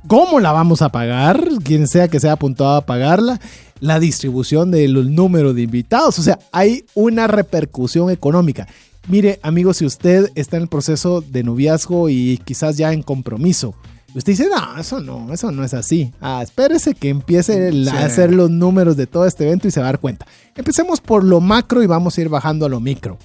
[0.07, 1.49] ¿Cómo la vamos a pagar?
[1.63, 3.41] Quien sea que sea apuntado a pagarla
[3.81, 6.17] la distribución del número de invitados.
[6.17, 8.67] O sea, hay una repercusión económica.
[9.09, 13.75] Mire, amigo, si usted está en el proceso de noviazgo y quizás ya en compromiso,
[14.15, 16.13] usted dice, no, eso no, eso no es así.
[16.21, 19.87] Ah, espérese que empiece a hacer los números de todo este evento y se va
[19.87, 20.25] a dar cuenta.
[20.55, 23.17] Empecemos por lo macro y vamos a ir bajando a lo micro.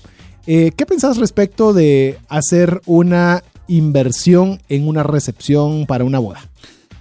[0.49, 6.41] Eh, ¿Qué pensás respecto de hacer una inversión en una recepción para una boda?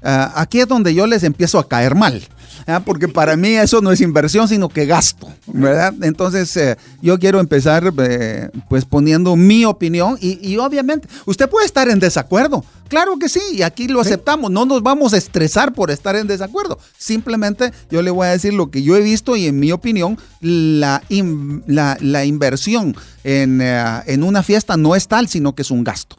[0.01, 2.21] Ah, aquí es donde yo les empiezo a caer mal.
[2.67, 2.81] ¿ah?
[2.85, 5.93] porque para mí eso no es inversión, sino que gasto, ¿verdad?
[6.01, 11.89] Entonces, eh, yo quiero empezar eh, pues poniendo mi opinión y, obviamente, usted puede estar
[11.89, 15.91] en desacuerdo, claro que sí, y aquí lo aceptamos, no nos vamos a estresar por
[15.91, 19.47] estar en desacuerdo, simplemente yo le voy a decir lo que yo he visto y
[19.47, 25.55] en mi opinión, la, la, inversión en, eh, en, una fiesta no es tal, sino
[25.55, 26.17] que es un gasto.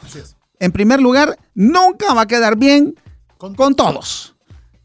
[0.59, 2.95] En primer lugar, nunca va a quedar bien
[3.57, 4.33] con todos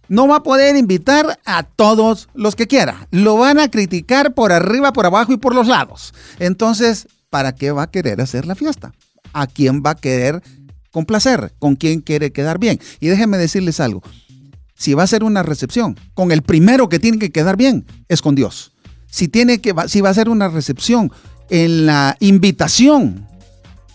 [0.10, 3.08] no va a poder invitar a todos los que quiera.
[3.12, 6.14] Lo van a criticar por arriba, por abajo y por los lados.
[6.40, 8.94] Entonces, ¿para qué va a querer hacer la fiesta?
[9.34, 10.42] ¿A quién va a querer
[10.92, 11.54] complacer?
[11.60, 12.80] ¿Con quién quiere quedar bien?
[13.00, 14.02] Y déjenme decirles algo.
[14.76, 18.22] Si va a ser una recepción, con el primero que tiene que quedar bien es
[18.22, 18.74] con Dios.
[19.10, 21.12] Si, tiene que, si va a ser una recepción
[21.50, 23.28] en la invitación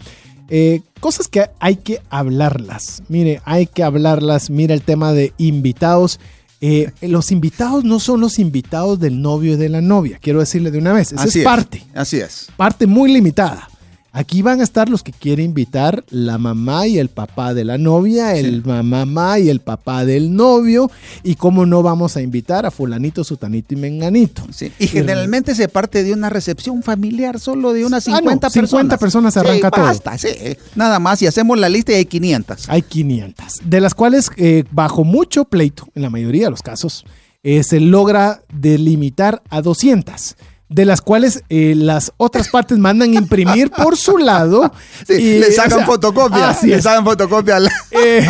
[0.50, 3.04] eh, cosas que hay que hablarlas.
[3.08, 4.50] Mire, hay que hablarlas.
[4.50, 6.20] Mira el tema de invitados.
[6.60, 10.20] Eh, los invitados no son los invitados del novio y de la novia.
[10.22, 11.12] Quiero decirle de una vez.
[11.12, 11.86] Esa es parte.
[11.94, 12.48] Así es.
[12.58, 13.70] Parte muy limitada.
[14.18, 17.78] Aquí van a estar los que quiere invitar la mamá y el papá de la
[17.78, 20.90] novia, el mamá y el papá del novio,
[21.22, 24.42] y cómo no vamos a invitar a fulanito, sutanito y menganito.
[24.80, 28.70] Y generalmente se parte de una recepción familiar solo de unas 50 ah, personas.
[28.72, 29.86] 50 personas arranca todo.
[29.86, 30.30] Basta, sí,
[30.74, 32.70] nada más, y hacemos la lista y hay 500.
[32.70, 37.06] Hay 500, de las cuales eh, bajo mucho pleito, en la mayoría de los casos,
[37.44, 40.36] eh, se logra delimitar a 200
[40.70, 44.72] de las cuales eh, las otras partes mandan imprimir por su lado.
[45.10, 46.58] y, le sacan fotocopia.
[46.62, 47.60] Le sacan fotocopia.
[47.92, 48.28] Eh,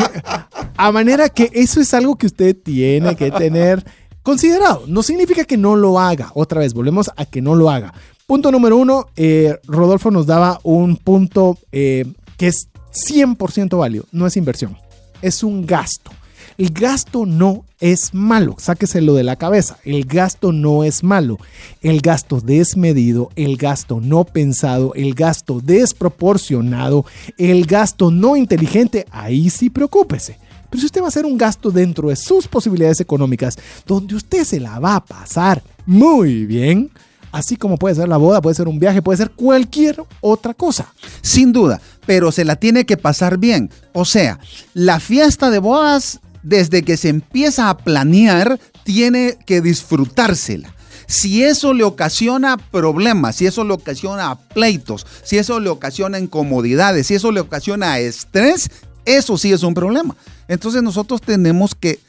[0.78, 3.84] a manera que eso es algo que usted tiene que tener
[4.24, 4.84] considerado.
[4.88, 6.32] No significa que no lo haga.
[6.36, 7.94] Otra vez, volvemos a que no lo haga.
[8.26, 12.70] Punto número uno, eh, Rodolfo nos daba un punto que es
[13.10, 14.06] 100% válido.
[14.12, 14.78] No es inversión,
[15.22, 16.12] es un gasto.
[16.58, 19.78] El gasto no es malo, sáqueselo de la cabeza.
[19.84, 21.38] El gasto no es malo.
[21.82, 27.06] El gasto desmedido, el gasto no pensado, el gasto desproporcionado,
[27.38, 30.40] el gasto no inteligente, ahí sí preocúpese.
[30.72, 34.44] Pero si usted va a hacer un gasto dentro de sus posibilidades económicas, donde usted
[34.44, 36.90] se la va a pasar muy bien,
[37.32, 40.92] así como puede ser la boda, puede ser un viaje, puede ser cualquier otra cosa.
[41.22, 43.70] Sin duda, pero se la tiene que pasar bien.
[43.94, 44.40] O sea,
[44.74, 50.74] la fiesta de bodas desde que se empieza a planear, tiene que disfrutársela.
[51.06, 57.08] Si eso le ocasiona problemas, si eso le ocasiona pleitos, si eso le ocasiona incomodidades,
[57.08, 58.70] si eso le ocasiona estrés,
[59.06, 60.16] eso sí es un problema.
[60.48, 62.00] Entonces nosotros tenemos que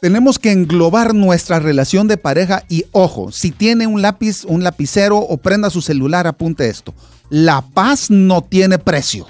[0.00, 5.18] tenemos que englobar nuestra relación de pareja y ojo, si tiene un lápiz, un lapicero
[5.18, 6.94] o prenda su celular, apunte esto.
[7.28, 9.26] La paz no tiene precio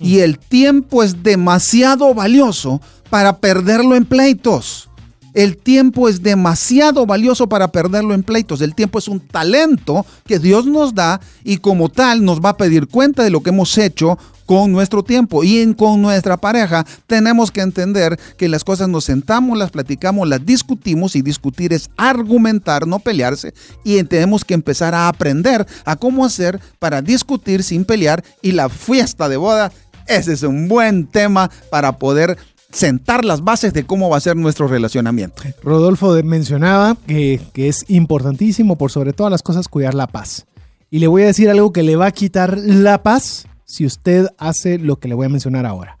[0.00, 2.80] y el tiempo es demasiado valioso
[3.10, 4.88] para perderlo en pleitos.
[5.34, 8.60] El tiempo es demasiado valioso para perderlo en pleitos.
[8.60, 12.56] El tiempo es un talento que Dios nos da y como tal nos va a
[12.56, 14.16] pedir cuenta de lo que hemos hecho
[14.46, 19.56] con nuestro tiempo y con nuestra pareja tenemos que entender que las cosas nos sentamos,
[19.58, 25.08] las platicamos, las discutimos y discutir es argumentar, no pelearse y tenemos que empezar a
[25.08, 29.72] aprender a cómo hacer para discutir sin pelear y la fiesta de boda,
[30.06, 32.36] ese es un buen tema para poder
[32.70, 35.42] sentar las bases de cómo va a ser nuestro relacionamiento.
[35.62, 40.46] Rodolfo mencionaba que, que es importantísimo por sobre todas las cosas cuidar la paz.
[40.90, 44.28] Y le voy a decir algo que le va a quitar la paz si usted
[44.38, 45.98] hace lo que le voy a mencionar ahora.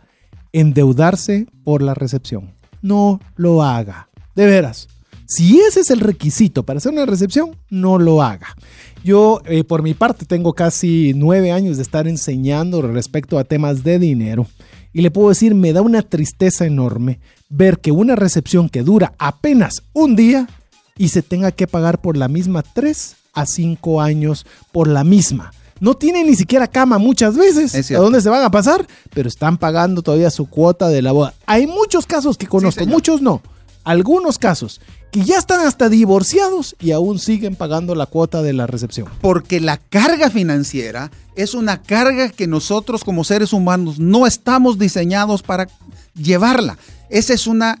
[0.52, 2.54] Endeudarse por la recepción.
[2.82, 4.08] No lo haga.
[4.34, 4.88] De veras.
[5.26, 8.48] Si ese es el requisito para hacer una recepción, no lo haga.
[9.02, 13.82] Yo, eh, por mi parte, tengo casi nueve años de estar enseñando respecto a temas
[13.84, 14.46] de dinero.
[14.92, 19.14] Y le puedo decir, me da una tristeza enorme ver que una recepción que dura
[19.18, 20.48] apenas un día
[20.96, 25.52] y se tenga que pagar por la misma tres a cinco años por la misma.
[25.80, 27.90] No tienen ni siquiera cama muchas veces.
[27.90, 28.86] ¿A dónde se van a pasar?
[29.12, 31.34] Pero están pagando todavía su cuota de la boda.
[31.46, 33.42] Hay muchos casos que conozco, muchos no.
[33.84, 34.80] Algunos casos
[35.14, 39.06] que ya están hasta divorciados y aún siguen pagando la cuota de la recepción.
[39.20, 45.42] Porque la carga financiera es una carga que nosotros como seres humanos no estamos diseñados
[45.42, 45.68] para
[46.14, 46.78] llevarla.
[47.10, 47.80] Esa es una,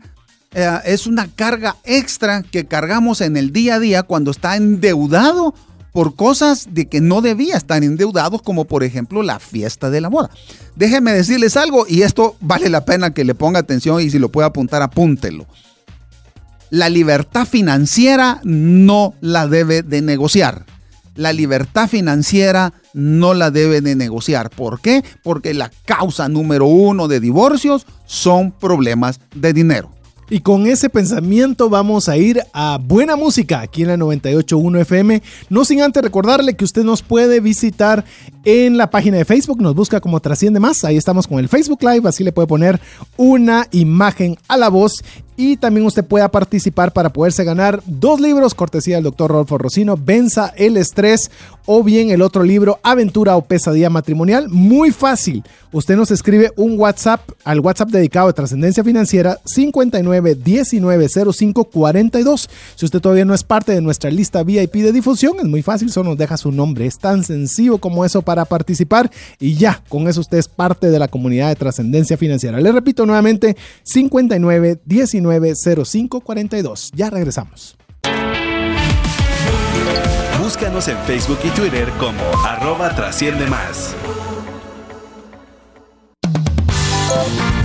[0.52, 5.54] eh, es una carga extra que cargamos en el día a día cuando está endeudado
[5.94, 10.08] por cosas de que no debía estar endeudados, como por ejemplo la fiesta de la
[10.08, 10.28] boda.
[10.74, 14.28] Déjenme decirles algo, y esto vale la pena que le ponga atención y si lo
[14.28, 15.46] puede apuntar, apúntelo.
[16.70, 20.66] La libertad financiera no la debe de negociar.
[21.14, 24.50] La libertad financiera no la debe de negociar.
[24.50, 25.04] ¿Por qué?
[25.22, 29.93] Porque la causa número uno de divorcios son problemas de dinero.
[30.30, 35.22] Y con ese pensamiento vamos a ir a buena música aquí en la 981 FM.
[35.50, 38.04] No sin antes recordarle que usted nos puede visitar
[38.44, 40.84] en la página de Facebook, nos busca como Trasciende Más.
[40.84, 42.80] Ahí estamos con el Facebook Live, así le puede poner
[43.16, 45.02] una imagen a la voz
[45.36, 49.96] y también usted pueda participar para poderse ganar dos libros cortesía del doctor Rodolfo Rocino,
[49.96, 51.30] Venza el estrés
[51.66, 54.48] o bien el otro libro, Aventura o pesadilla matrimonial.
[54.48, 55.42] Muy fácil.
[55.72, 62.48] Usted nos escribe un WhatsApp al WhatsApp dedicado a trascendencia financiera 59 19 05 42.
[62.76, 65.90] Si usted todavía no es parte de nuestra lista VIP de difusión, es muy fácil,
[65.90, 66.86] solo nos deja su nombre.
[66.86, 69.10] Es tan sencillo como eso para participar
[69.40, 72.60] y ya, con eso usted es parte de la comunidad de trascendencia financiera.
[72.60, 74.80] Le repito nuevamente, 59
[75.24, 76.92] 19 05 42.
[76.94, 77.76] Ya regresamos.
[80.40, 83.96] Búscanos en Facebook y Twitter como arroba trasciende más.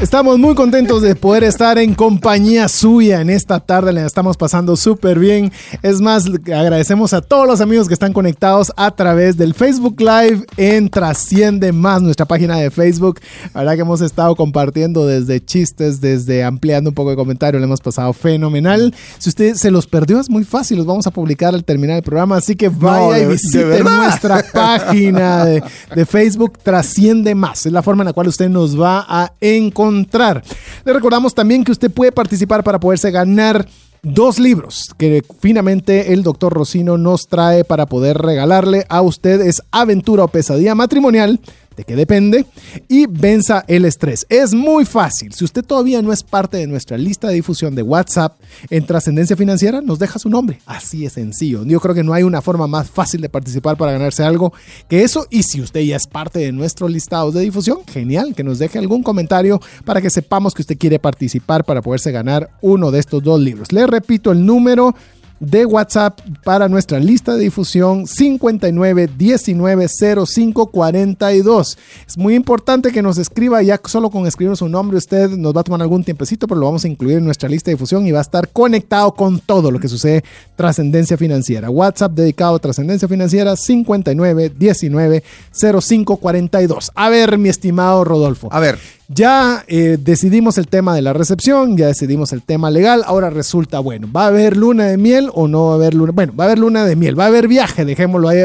[0.00, 3.92] Estamos muy contentos de poder estar en compañía suya en esta tarde.
[3.92, 5.52] La estamos pasando súper bien.
[5.82, 10.46] Es más, agradecemos a todos los amigos que están conectados a través del Facebook Live
[10.56, 13.20] en Trasciende Más, nuestra página de Facebook.
[13.52, 17.60] La verdad que hemos estado compartiendo desde chistes, desde ampliando un poco de comentario.
[17.60, 18.94] Le hemos pasado fenomenal.
[19.18, 20.78] Si usted se los perdió, es muy fácil.
[20.78, 22.38] Los vamos a publicar al terminar el programa.
[22.38, 25.62] Así que vaya y visite nuestra página de,
[25.94, 27.66] de Facebook Trasciende Más.
[27.66, 31.72] Es la forma en la cual usted nos va a encontrar le recordamos también que
[31.72, 33.66] usted puede participar para poderse ganar
[34.02, 39.40] dos libros que finalmente el doctor Rocino nos trae para poder regalarle a usted.
[39.40, 41.40] Es Aventura o Pesadilla Matrimonial
[41.80, 42.44] de qué depende,
[42.88, 44.26] y venza el estrés.
[44.28, 45.32] Es muy fácil.
[45.32, 49.34] Si usted todavía no es parte de nuestra lista de difusión de WhatsApp en Trascendencia
[49.34, 50.60] Financiera, nos deja su nombre.
[50.66, 51.64] Así es sencillo.
[51.64, 54.52] Yo creo que no hay una forma más fácil de participar para ganarse algo
[54.88, 55.26] que eso.
[55.30, 58.78] Y si usted ya es parte de nuestro listado de difusión, genial, que nos deje
[58.78, 63.22] algún comentario para que sepamos que usted quiere participar para poderse ganar uno de estos
[63.22, 63.72] dos libros.
[63.72, 64.94] Le repito el número
[65.40, 71.78] de WhatsApp para nuestra lista de difusión 59 19 05 42.
[72.06, 75.62] Es muy importante que nos escriba, ya solo con escribir su nombre usted nos va
[75.62, 78.12] a tomar algún tiempecito, pero lo vamos a incluir en nuestra lista de difusión y
[78.12, 80.22] va a estar conectado con todo lo que sucede
[80.56, 81.70] trascendencia financiera.
[81.70, 86.92] WhatsApp dedicado a trascendencia financiera 59 19 05 42.
[86.94, 88.48] A ver, mi estimado Rodolfo.
[88.52, 88.99] A ver.
[89.12, 93.80] Ya eh, decidimos el tema de la recepción, ya decidimos el tema legal, ahora resulta,
[93.80, 96.12] bueno, ¿va a haber luna de miel o no va a haber luna?
[96.12, 98.38] Bueno, va a haber luna de miel, va a haber viaje, dejémoslo ahí,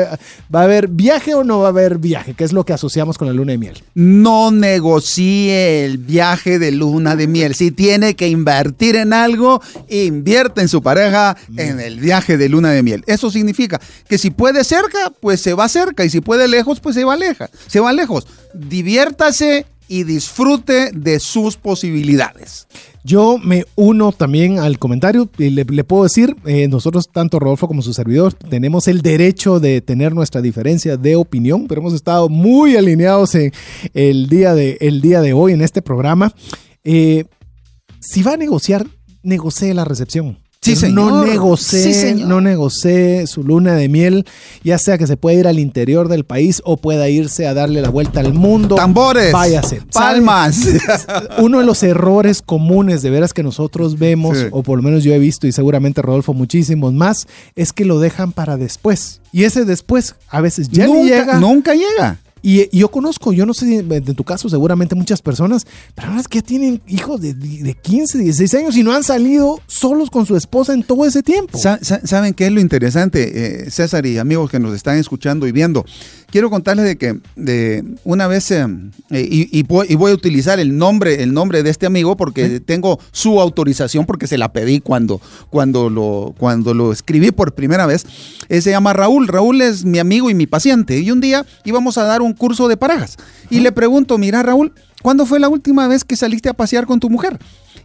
[0.53, 2.33] ¿va a haber viaje o no va a haber viaje?
[2.33, 3.83] ¿Qué es lo que asociamos con la luna de miel?
[3.93, 7.53] No negocie el viaje de luna de miel.
[7.53, 12.71] Si tiene que invertir en algo, invierte en su pareja en el viaje de luna
[12.71, 13.03] de miel.
[13.05, 16.95] Eso significa que si puede cerca, pues se va cerca y si puede lejos, pues
[16.95, 17.51] se va lejos.
[17.67, 18.25] Se va lejos.
[18.55, 22.67] Diviértase y disfrute de sus posibilidades.
[23.03, 27.83] Yo me uno también al comentario y le, puedo decir, eh, nosotros, tanto Rodolfo como
[27.83, 32.75] su servidor, tenemos el derecho de tener nuestra diferencia de opinión, pero hemos estado muy
[32.75, 33.51] alineados en
[33.93, 36.33] el día de, el día de hoy en este programa.
[36.83, 37.25] Eh,
[37.99, 38.87] si va a negociar,
[39.21, 40.39] negocie la recepción.
[40.65, 41.27] Sí, Pero señor.
[41.45, 42.27] No Sí, señor.
[42.27, 44.25] no negocié su luna de miel,
[44.63, 47.81] ya sea que se pueda ir al interior del país o pueda irse a darle
[47.81, 48.75] la vuelta al mundo.
[48.75, 49.81] Tambores, Váyase.
[49.93, 50.59] palmas.
[51.37, 54.45] Uno de los errores comunes de veras que nosotros vemos, Sí.
[54.51, 57.99] o por lo menos yo he visto y seguramente Rodolfo muchísimos más, es que lo
[57.99, 59.21] dejan para después.
[59.31, 61.39] Y ese después a veces ya nunca, llega.
[61.39, 62.19] nunca llega.
[62.47, 65.65] Y, yo conozco, yo no sé en tu caso seguramente muchas personas,
[66.19, 70.27] es que tienen hijos de, de 15, 16 años y no han salido solos con
[70.27, 71.57] su esposa en todo ese tiempo.
[71.57, 75.47] Sa- sa- ¿Saben qué es lo interesante, eh, César y amigos que nos están escuchando
[75.47, 75.85] y viendo?
[76.31, 78.65] Quiero contarles de que de una vez, eh,
[79.11, 82.17] eh, y, y voy, y voy a utilizar el nombre, el nombre de este amigo
[82.17, 87.53] porque tengo su autorización porque se la pedí cuando, cuando, lo, cuando lo escribí por
[87.53, 88.05] primera vez.
[88.49, 89.27] Eh, se llama Raúl.
[89.27, 90.99] Raúl es mi amigo y mi paciente.
[90.99, 93.17] Y un día íbamos a dar un curso de parejas.
[93.49, 94.73] Y le pregunto, mira Raúl,
[95.05, 97.37] ¿cuándo fue la última vez que saliste a pasear con tu mujer?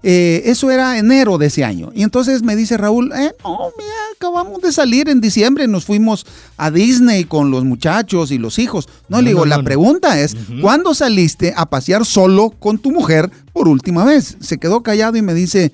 [0.02, 1.92] Eh, eso era enero de ese año.
[1.94, 6.24] Y entonces me dice Raúl, eh, no, mira, acabamos de salir en diciembre, nos fuimos
[6.56, 8.88] a Disney con los muchachos y los hijos.
[9.10, 12.78] No, No, le digo, no, la no, pregunta es, ¿cuándo saliste a pasear solo con
[12.78, 14.38] tu mujer por última vez?
[14.40, 15.72] Se quedó callado y me dice,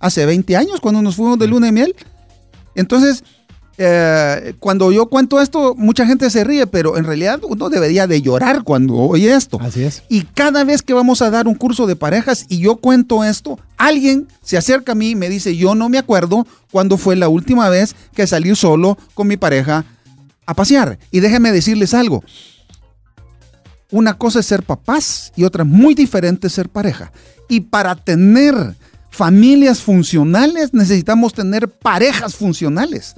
[0.00, 1.94] hace 20 años, cuando nos fuimos de luna de miel.
[2.74, 3.22] Entonces,
[3.80, 8.20] eh, cuando yo cuento esto, mucha gente se ríe, pero en realidad uno debería de
[8.20, 9.60] llorar cuando oye esto.
[9.60, 10.02] Así es.
[10.08, 13.56] Y cada vez que vamos a dar un curso de parejas y yo cuento esto,
[13.76, 17.28] alguien se acerca a mí y me dice, yo no me acuerdo cuándo fue la
[17.28, 19.84] última vez que salí solo con mi pareja
[20.44, 20.98] a pasear.
[21.12, 22.24] Y déjenme decirles algo.
[23.92, 27.12] Una cosa es ser papás y otra muy diferente es ser pareja.
[27.48, 28.74] Y para tener
[29.08, 33.14] familias funcionales necesitamos tener parejas funcionales.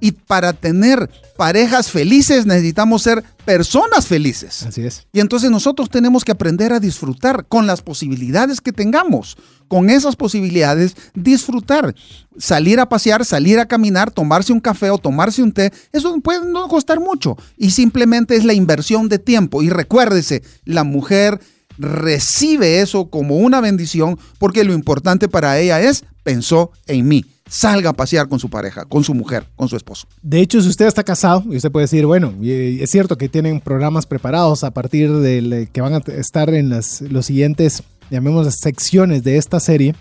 [0.00, 4.64] Y para tener parejas felices necesitamos ser personas felices.
[4.64, 5.06] Así es.
[5.12, 9.36] Y entonces nosotros tenemos que aprender a disfrutar con las posibilidades que tengamos.
[9.68, 11.94] Con esas posibilidades, disfrutar.
[12.38, 16.46] Salir a pasear, salir a caminar, tomarse un café o tomarse un té, eso puede
[16.46, 17.36] no costar mucho.
[17.56, 19.62] Y simplemente es la inversión de tiempo.
[19.62, 21.40] Y recuérdese, la mujer
[21.78, 27.24] recibe eso como una bendición porque lo importante para ella es, pensó en mí.
[27.48, 30.06] Salga a pasear con su pareja, con su mujer, con su esposo.
[30.22, 33.60] De hecho, si usted está casado, y usted puede decir, bueno, es cierto que tienen
[33.60, 39.22] programas preparados a partir de que van a estar en las los siguientes, llamemos secciones
[39.22, 39.94] de esta serie.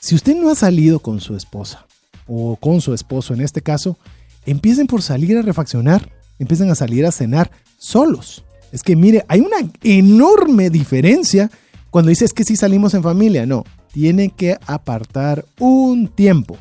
[0.00, 1.86] Si usted no ha salido con su esposa
[2.26, 3.98] o con su esposo en este caso,
[4.46, 8.44] empiecen por salir a refaccionar, empiecen a salir a cenar solos.
[8.72, 11.50] Es que mire, hay una enorme diferencia
[11.90, 13.44] cuando dices que si salimos en familia.
[13.46, 16.56] No, tiene que apartar un tiempo.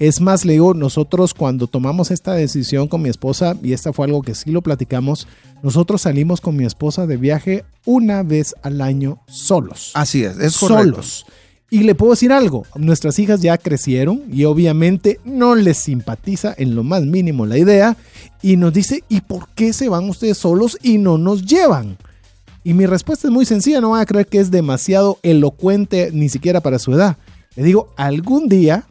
[0.00, 4.06] Es más, le digo, nosotros cuando tomamos esta decisión con mi esposa, y esta fue
[4.06, 5.28] algo que sí lo platicamos,
[5.62, 9.90] nosotros salimos con mi esposa de viaje una vez al año solos.
[9.92, 10.84] Así es, es correcto.
[10.84, 11.26] solos.
[11.68, 16.74] Y le puedo decir algo, nuestras hijas ya crecieron y obviamente no les simpatiza en
[16.74, 17.94] lo más mínimo la idea
[18.40, 21.98] y nos dice, ¿y por qué se van ustedes solos y no nos llevan?
[22.64, 26.30] Y mi respuesta es muy sencilla, no van a creer que es demasiado elocuente ni
[26.30, 27.18] siquiera para su edad.
[27.54, 28.86] Le digo, algún día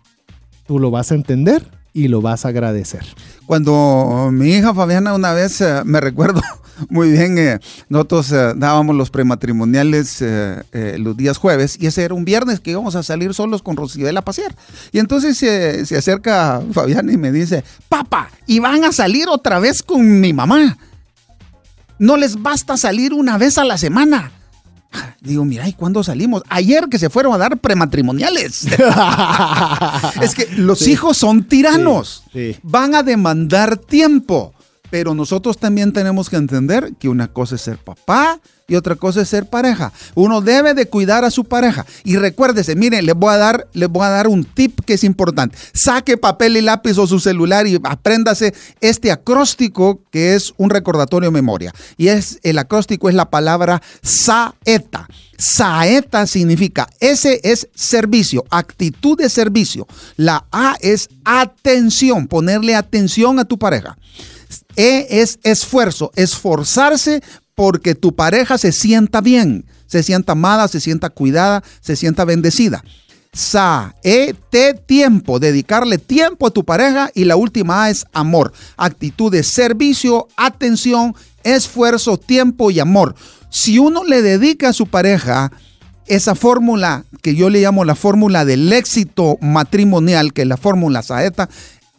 [0.70, 1.66] tú lo vas a entender
[1.96, 3.04] y lo vas a agradecer.
[3.48, 6.44] Cuando mi hija Fabiana una vez, eh, me recuerdo
[6.90, 7.60] muy bien, eh,
[7.90, 10.24] nosotros eh, dábamos los prematrimoniales
[11.00, 14.16] los días jueves y ese era un viernes que íbamos a salir solos con Rosibel
[14.16, 14.56] a pasear.
[14.92, 19.82] Y entonces se acerca Fabiana y me dice, papá, y van a salir otra vez
[19.82, 20.78] con mi mamá.
[21.98, 24.32] No les basta salir una vez a la semana.
[25.22, 26.44] Digo, mira, ¿y cuándo salimos?
[26.50, 28.66] Ayer que se fueron a dar prematrimoniales.
[30.22, 30.92] es que los Sí.
[30.92, 32.24] hijos son tiranos.
[32.34, 32.56] Sí.
[32.64, 34.54] Van a demandar tiempo.
[34.90, 39.22] Pero nosotros también tenemos que entender que una cosa es ser papá y otra cosa
[39.22, 39.92] es ser pareja.
[40.16, 41.86] Uno debe de cuidar a su pareja.
[42.04, 45.04] Y recuérdese, miren, les voy a dar, les voy a dar un tip que es
[45.04, 45.58] importante.
[45.74, 51.32] Saque papel y lápiz o su celular y apréndase este acróstico que es un recordatorio
[51.32, 51.74] memoria.
[51.98, 55.08] Y es el acróstico es la palabra saeta.
[55.38, 59.88] Saeta significa S es servicio, actitud de servicio.
[60.18, 63.98] La A es atención, ponerle atención a tu pareja.
[64.80, 67.22] E es esfuerzo, esforzarse
[67.54, 72.82] porque tu pareja se sienta bien, se sienta amada, se sienta cuidada, se sienta bendecida.
[73.34, 74.34] Sa, E,
[74.86, 77.12] tiempo, dedicarle tiempo a tu pareja.
[77.14, 81.14] Y la última A es amor, actitud de servicio, atención,
[81.44, 83.16] esfuerzo, tiempo y amor.
[83.50, 85.52] si uno le dedica a su pareja
[86.06, 91.02] esa fórmula que yo le llamo la fórmula del éxito matrimonial, que es la fórmula
[91.02, 91.50] Saeta,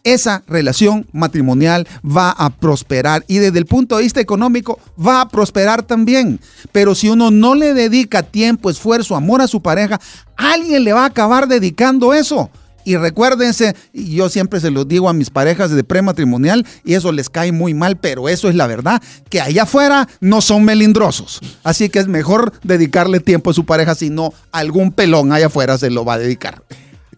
[0.05, 5.29] esa relación matrimonial va a prosperar y desde el punto de vista económico va a
[5.29, 6.41] prosperar también.
[6.73, 10.01] Pero si uno no le dedica tiempo, esfuerzo, amor a su pareja,
[10.37, 12.51] alguien le va a acabar dedicando eso.
[12.85, 17.29] Y recuérdense, yo siempre se lo digo a mis parejas de prematrimonial y eso les
[17.29, 21.41] cae muy mal, pero eso es la verdad, que allá afuera no son melindrosos.
[21.63, 25.77] Así que es mejor dedicarle tiempo a su pareja, si no algún pelón allá afuera
[25.77, 26.63] se lo va a dedicar.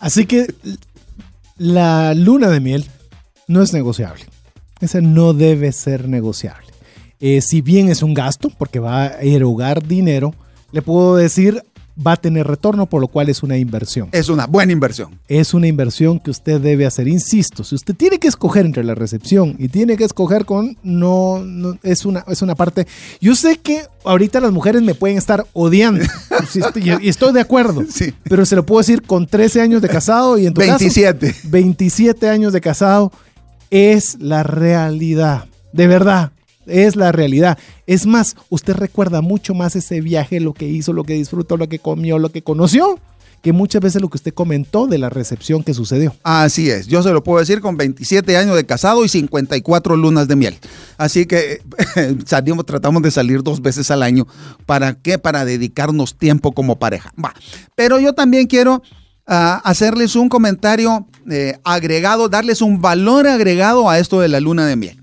[0.01, 0.53] Así que
[1.63, 2.85] la luna de miel
[3.47, 4.25] no es negociable.
[4.81, 6.67] Ese no debe ser negociable.
[7.21, 10.35] Eh, si bien es un gasto, porque va a erogar dinero,
[10.73, 11.63] le puedo decir
[11.95, 14.09] va a tener retorno, por lo cual es una inversión.
[14.13, 15.19] Es una buena inversión.
[15.29, 17.09] Es una inversión que usted debe hacer.
[17.09, 21.43] Insisto, si usted tiene que escoger entre la recepción y tiene que escoger con, no,
[21.83, 22.87] es, una, es una parte.
[23.21, 26.05] Yo sé que ahorita las mujeres me pueden estar odiando
[27.01, 28.15] y estoy de acuerdo, sí.
[28.25, 31.33] pero se lo puedo decir con 13 años de casado y en tu 27.
[31.33, 33.13] Caso, 27 años de casado
[33.71, 35.47] es la realidad.
[35.73, 36.33] De verdad,
[36.67, 37.59] es la realidad.
[37.87, 41.69] Es más, usted recuerda mucho más ese viaje, lo que hizo, lo que disfrutó, lo
[41.69, 42.99] que comió, lo que conoció,
[43.43, 46.15] que muchas veces lo que usted comentó de la recepción que sucedió.
[46.23, 50.29] Así es, yo se lo puedo decir con 27 años de casado y 54 lunas
[50.29, 50.59] de miel.
[50.97, 51.61] Así que
[52.27, 54.27] salimos, tratamos de salir dos veces al año.
[54.65, 55.19] ¿Para qué?
[55.19, 57.13] Para dedicarnos tiempo como pareja.
[57.75, 58.83] Pero yo también quiero
[59.27, 64.67] ah, hacerles un comentario eh, agregado, darles un valor agregado a esto de la luna
[64.67, 65.02] de miel.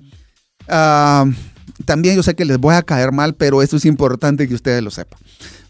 [0.70, 1.26] Ah,
[1.86, 4.84] también yo sé que les voy a caer mal, pero esto es importante que ustedes
[4.84, 5.20] lo sepan.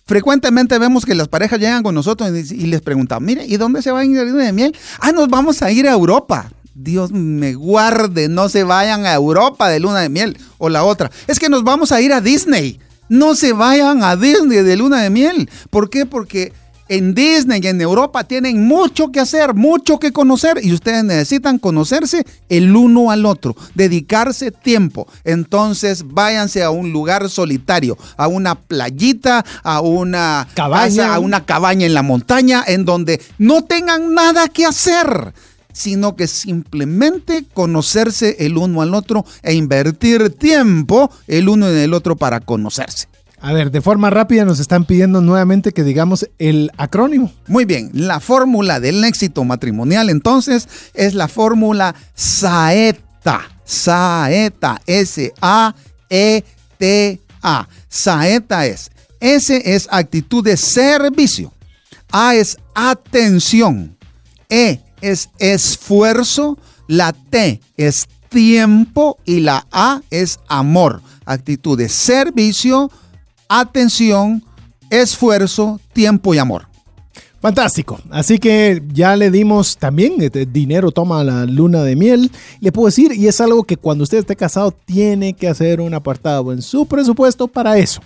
[0.05, 3.91] Frecuentemente vemos que las parejas llegan con nosotros y les preguntan, mire, ¿y dónde se
[3.91, 4.75] va a ir de miel?
[4.99, 6.51] Ah, nos vamos a ir a Europa.
[6.73, 10.37] Dios me guarde, no se vayan a Europa de luna de miel.
[10.57, 12.79] O la otra, es que nos vamos a ir a Disney.
[13.07, 15.49] No se vayan a Disney de luna de miel.
[15.69, 16.05] ¿Por qué?
[16.05, 16.53] Porque
[16.89, 21.59] en Disney y en Europa tienen mucho que hacer, mucho que conocer y ustedes necesitan
[21.59, 25.07] conocerse el uno al otro, dedicarse tiempo.
[25.23, 31.85] Entonces váyanse a un lugar solitario, a una playita, a una cabaña, a una cabaña
[31.85, 35.33] en la montaña en donde no tengan nada que hacer
[35.71, 41.93] sino que simplemente conocerse el uno al otro e invertir tiempo el uno en el
[41.93, 43.07] otro para conocerse.
[43.41, 47.31] A ver, de forma rápida nos están pidiendo nuevamente que digamos el acrónimo.
[47.47, 53.41] Muy bien, la fórmula del éxito matrimonial entonces es la fórmula SAETA.
[53.63, 55.29] SAETA, S-A-E-T-A.
[57.87, 61.53] SAETA es, S es actitud de servicio,
[62.11, 63.95] A es atención,
[64.49, 71.01] E es esfuerzo, la T es tiempo y la A es amor.
[71.25, 72.89] Actitud de servicio,
[73.49, 74.43] atención,
[74.89, 76.69] esfuerzo, tiempo y amor.
[77.41, 77.99] Fantástico.
[78.09, 82.31] Así que ya le dimos también este, dinero, toma la luna de miel.
[82.59, 85.93] Le puedo decir, y es algo que cuando usted esté casado tiene que hacer un
[85.93, 88.01] apartado en su presupuesto para eso.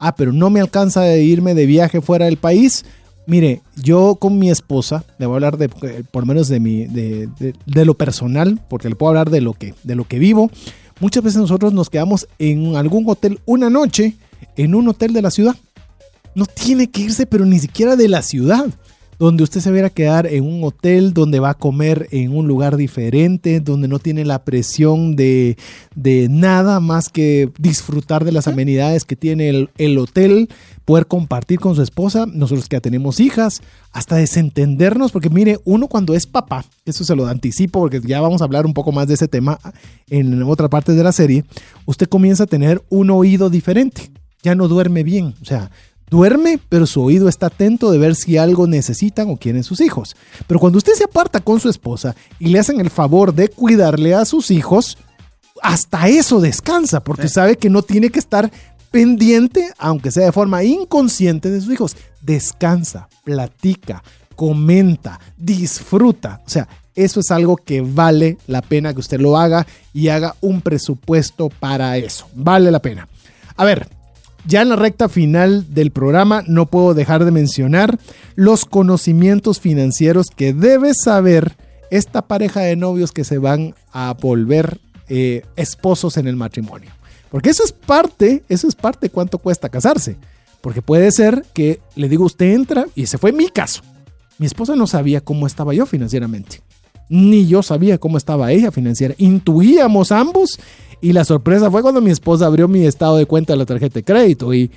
[0.00, 2.84] Ah, pero no me alcanza de irme de viaje fuera del país.
[3.24, 6.86] Mire, yo con mi esposa, le voy a hablar de, por lo menos de, mi,
[6.86, 7.28] de,
[7.64, 10.50] de, lo personal, porque le puedo hablar de lo, que, de lo que vivo.
[10.98, 14.16] Muchas veces nosotros nos quedamos en algún hotel una noche
[14.56, 15.56] en un hotel de la ciudad.
[16.34, 18.66] No tiene que irse, pero ni siquiera de la ciudad.
[19.18, 22.76] Donde usted se viera quedar en un hotel, donde va a comer en un lugar
[22.76, 25.56] diferente, donde no tiene la presión de,
[26.28, 30.48] nada más que disfrutar de las amenidades que tiene el, el hotel,
[30.84, 33.60] poder compartir con su esposa, nosotros que ya tenemos hijas,
[33.92, 38.40] hasta desentendernos, porque mire, uno cuando es papá, eso se lo anticipo porque ya vamos
[38.40, 39.60] a hablar un poco más de ese tema
[40.08, 41.44] en otra parte de la serie,
[41.86, 44.10] usted comienza a tener un oído diferente
[44.42, 45.34] ya no duerme bien.
[45.40, 45.70] O sea,
[46.10, 50.14] duerme, pero su oído está atento de ver si algo necesitan o quieren sus hijos.
[50.46, 54.14] Pero cuando usted se aparta con su esposa y le hacen el favor de cuidarle
[54.14, 54.98] a sus hijos,
[55.62, 58.50] hasta eso descansa, porque sabe que no tiene que estar
[58.90, 61.96] pendiente, aunque sea de forma inconsciente, de sus hijos.
[62.20, 64.02] Descansa, platica,
[64.36, 66.42] comenta, disfruta.
[66.44, 70.36] O sea, eso es algo que vale la pena que usted lo haga y haga
[70.40, 72.28] un presupuesto para eso.
[72.34, 73.08] Vale la pena.
[73.56, 73.88] A ver,
[74.46, 77.98] ya en la recta final del programa no puedo dejar de mencionar
[78.34, 81.56] los conocimientos financieros que debe saber
[81.90, 86.90] esta pareja de novios que se van a volver eh, esposos en el matrimonio.
[87.30, 90.16] Porque eso es parte, eso es parte de cuánto cuesta casarse.
[90.60, 93.82] Porque puede ser que le digo, usted entra, y ese fue mi caso.
[94.38, 96.60] Mi esposa no sabía cómo estaba yo financieramente.
[97.08, 99.14] Ni yo sabía cómo estaba ella financiera.
[99.18, 100.58] Intuíamos ambos
[101.02, 103.94] y la sorpresa fue cuando mi esposa abrió mi estado de cuenta de la tarjeta
[103.94, 104.70] de crédito y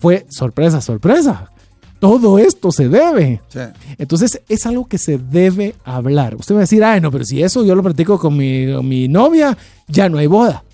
[0.00, 1.50] fue sorpresa, sorpresa.
[1.98, 3.40] Todo esto se debe.
[3.48, 3.60] Sí.
[3.98, 6.34] Entonces es algo que se debe hablar.
[6.34, 8.88] Usted va a decir, ay, no, pero si eso yo lo practico con mi, con
[8.88, 9.56] mi novia,
[9.86, 10.64] ya no hay boda.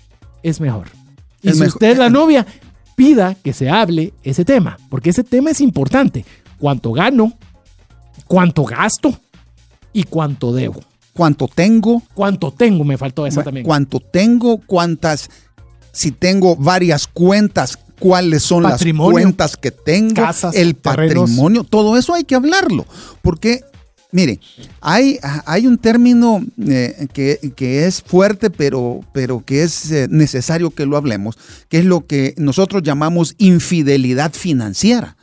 [0.41, 0.87] Es mejor.
[1.41, 1.75] Y Es si mejor.
[1.75, 2.47] usted es la novia,
[2.95, 6.25] pida que se hable ese tema, porque ese tema es importante.
[6.57, 7.33] ¿Cuánto gano?
[8.27, 9.13] ¿Cuánto gasto?
[9.93, 10.81] ¿Y cuánto debo?
[11.19, 12.01] ¿Cuánto tengo?
[12.13, 12.85] ¿Cuánto tengo?
[12.85, 13.65] Me faltó esa también.
[13.65, 14.57] ¿Cuánto tengo?
[14.65, 15.29] ¿Cuántas?
[15.91, 20.13] Si tengo varias cuentas, ¿cuáles son las cuentas que tengo?
[20.13, 21.29] Casas, el terrenos.
[21.29, 21.65] patrimonio.
[21.65, 22.85] Todo eso hay que hablarlo.
[23.21, 23.65] Porque,
[24.13, 24.39] mire,
[24.79, 30.69] hay, hay un término eh, que, que es fuerte, pero, pero que es eh, necesario
[30.69, 31.37] que lo hablemos,
[31.67, 35.17] que es lo que nosotros llamamos infidelidad financiera.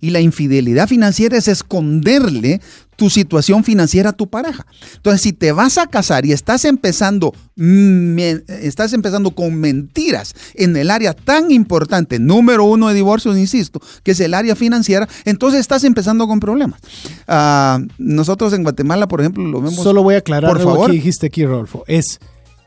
[0.00, 2.62] Y la infidelidad financiera es esconderle
[2.96, 4.66] tu situación financiera a tu pareja.
[4.96, 10.76] Entonces, si te vas a casar y estás empezando, me- estás empezando con mentiras en
[10.76, 15.60] el área tan importante, número uno de divorcios, insisto, que es el área financiera, entonces
[15.60, 16.80] estás empezando con problemas.
[17.26, 19.82] Ah, nosotros en Guatemala, por ejemplo, lo vemos.
[19.82, 20.90] Solo voy a aclarar Por algo favor.
[20.90, 21.84] que dijiste aquí, Rodolfo.
[21.86, 22.20] Es,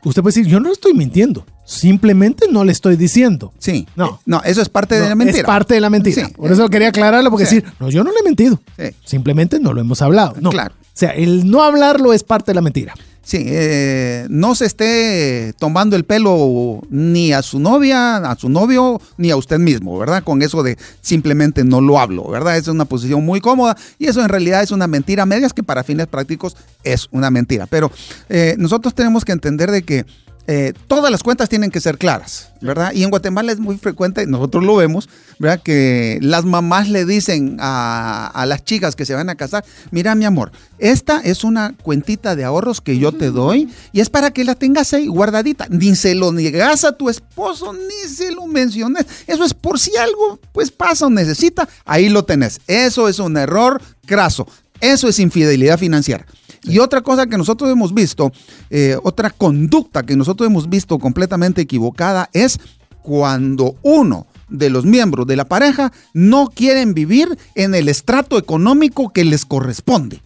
[0.08, 1.44] usted puede decir, yo no estoy mintiendo.
[1.64, 3.52] Simplemente no le estoy diciendo.
[3.58, 3.86] Sí.
[3.96, 4.20] No.
[4.24, 5.38] No, eso es parte de la mentira.
[5.40, 6.26] Es parte de la mentira.
[6.26, 6.32] Sí.
[6.34, 7.56] Por eso quería aclararlo, porque Sí.
[7.56, 8.60] decir, no, yo no le he mentido.
[8.78, 8.84] Sí.
[9.04, 10.34] Simplemente no lo hemos hablado.
[10.40, 10.50] No.
[10.50, 10.74] Claro.
[10.80, 12.94] O sea, el no hablarlo es parte de la mentira.
[13.26, 19.00] Sí, eh, no se esté tomando el pelo ni a su novia, a su novio,
[19.16, 20.22] ni a usted mismo, ¿verdad?
[20.22, 22.56] Con eso de simplemente no lo hablo, ¿verdad?
[22.56, 25.52] Esa es una posición muy cómoda y eso en realidad es una mentira a medias
[25.52, 27.66] que para fines prácticos es una mentira.
[27.66, 27.90] Pero
[28.28, 30.06] eh, nosotros tenemos que entender de que
[30.46, 32.92] eh, todas las cuentas tienen que ser claras, ¿verdad?
[32.92, 35.08] Y en Guatemala es muy frecuente, nosotros lo vemos,
[35.38, 35.60] ¿verdad?
[35.62, 40.14] Que las mamás le dicen a, a las chicas que se van a casar, mira
[40.14, 44.30] mi amor, esta es una cuentita de ahorros que yo te doy y es para
[44.30, 45.66] que la tengas ahí guardadita.
[45.70, 49.06] Ni se lo niegas a tu esposo, ni se lo menciones.
[49.26, 52.60] Eso es por si algo pues pasa o necesita, ahí lo tenés.
[52.66, 54.46] Eso es un error craso.
[54.80, 56.26] Eso es infidelidad financiera.
[56.66, 58.32] Y otra cosa que nosotros hemos visto,
[58.70, 62.58] eh, otra conducta que nosotros hemos visto completamente equivocada es
[63.02, 69.12] cuando uno de los miembros de la pareja no quieren vivir en el estrato económico
[69.12, 70.20] que les corresponde.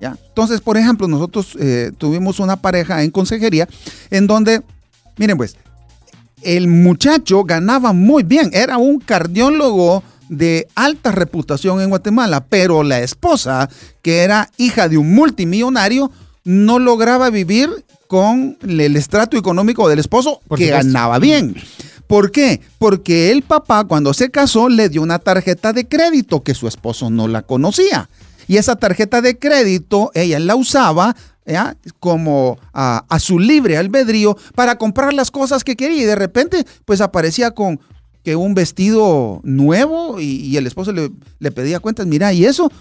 [0.00, 0.16] ¿ya?
[0.28, 3.68] Entonces, por ejemplo, nosotros eh, tuvimos una pareja en consejería
[4.10, 4.62] en donde,
[5.16, 5.56] miren pues,
[6.42, 13.00] el muchacho ganaba muy bien, era un cardiólogo de alta reputación en Guatemala, pero la
[13.00, 13.68] esposa,
[14.02, 16.10] que era hija de un multimillonario,
[16.44, 17.70] no lograba vivir
[18.06, 20.86] con el estrato económico del esposo, Por que supuesto.
[20.86, 21.56] ganaba bien.
[22.06, 22.60] ¿Por qué?
[22.78, 27.10] Porque el papá cuando se casó le dio una tarjeta de crédito que su esposo
[27.10, 28.08] no la conocía.
[28.46, 31.76] Y esa tarjeta de crédito ella la usaba ¿ya?
[31.98, 36.64] como a, a su libre albedrío para comprar las cosas que quería y de repente
[36.84, 37.80] pues aparecía con
[38.26, 42.72] que un vestido nuevo y, el esposo le, pedía cuentas, mira, ¿y eso?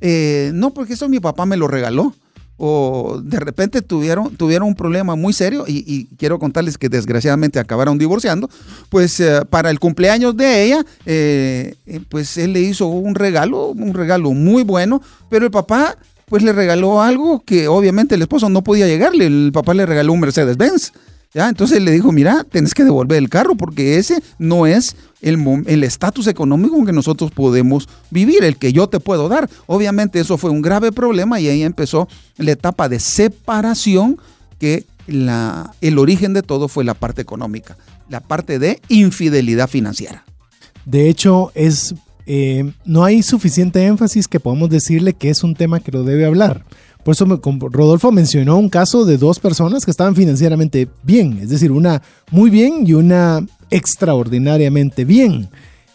[0.00, 2.14] Eh, no, porque eso mi papá me lo regaló.
[2.56, 7.98] O de repente tuvieron, tuvieron un problema muy serio y, quiero contarles que desgraciadamente acabaron
[7.98, 8.48] divorciando.
[8.88, 11.74] Pues eh, para el cumpleaños de ella, eh,
[12.08, 16.54] pues él le hizo un regalo, un regalo muy bueno, pero el papá pues le
[16.54, 19.26] regaló algo que obviamente el esposo no podía llegarle.
[19.26, 20.92] El papá le regaló un Mercedes-Benz.
[21.34, 26.28] Entonces le dijo, mira, tenés que devolver el carro porque ese no es el estatus
[26.28, 29.50] económico que nosotros podemos vivir, el que yo te puedo dar.
[29.66, 34.18] Obviamente eso fue un grave problema y ahí empezó la etapa de separación
[34.60, 37.76] que el origen de todo fue la parte económica,
[38.08, 40.24] la parte de infidelidad financiera.
[40.84, 41.94] De hecho, es
[42.26, 46.24] eh, no hay suficiente énfasis que podamos decirle que es un tema que lo debe
[46.24, 46.64] hablar.
[47.04, 47.38] Por eso me-
[47.70, 52.50] Rodolfo mencionó un caso de dos personas que estaban financieramente bien, es decir, una muy
[52.50, 55.48] bien y una extraordinariamente bien.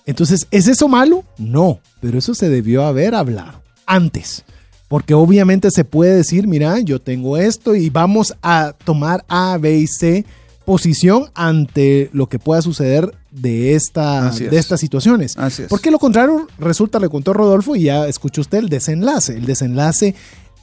[0.05, 1.23] Entonces, ¿es eso malo?
[1.37, 4.43] No, pero eso se debió haber hablado antes.
[4.87, 9.77] Porque obviamente se puede decir, mira, yo tengo esto y vamos a tomar A, B
[9.77, 10.25] y C
[10.65, 14.39] posición ante lo que pueda suceder de, esta, es.
[14.39, 15.35] de estas situaciones.
[15.37, 15.67] Así es.
[15.67, 19.35] Porque lo contrario, resulta, le contó Rodolfo y ya escuchó usted el desenlace.
[19.37, 20.15] El desenlace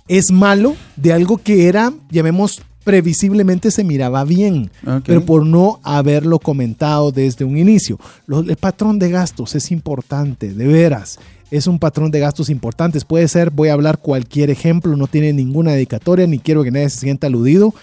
[0.08, 4.70] es malo de algo que era, llamemos, previsiblemente se miraba bien,
[5.04, 7.98] pero por no haberlo comentado desde un inicio.
[8.28, 11.18] El patrón de gastos es importante, de veras.
[11.50, 13.04] Es un patrón de gastos importantes.
[13.04, 16.90] Puede ser, voy a hablar cualquier ejemplo, no tiene ninguna dedicatoria, ni quiero que nadie
[16.90, 17.74] se sienta aludido,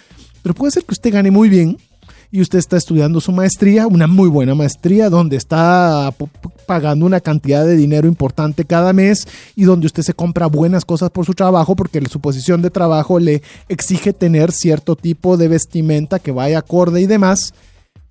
[0.42, 1.78] pero puede ser que usted gane muy bien
[2.34, 6.12] y usted está estudiando su maestría, una muy buena maestría, donde está
[6.66, 11.12] pagando una cantidad de dinero importante cada mes y donde usted se compra buenas cosas
[11.12, 16.18] por su trabajo, porque su posición de trabajo le exige tener cierto tipo de vestimenta
[16.18, 17.54] que vaya acorde y demás,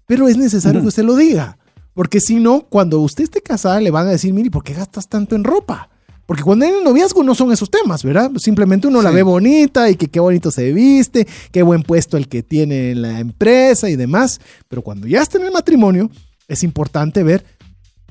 [0.07, 1.59] pero es necesario que usted lo diga.
[1.93, 5.09] Porque si no, cuando usted esté casada, le van a decir, mire, ¿por qué gastas
[5.09, 5.91] tanto en ropa?
[6.27, 8.31] Porque cuando en el noviazgo no son esos temas, ¿verdad?
[8.37, 12.29] Simplemente uno la ve bonita y que qué bonito se viste, qué buen puesto el
[12.29, 14.41] que tiene en la empresa y demás.
[14.69, 16.11] Pero cuando ya está en el matrimonio,
[16.49, 17.45] es importante ver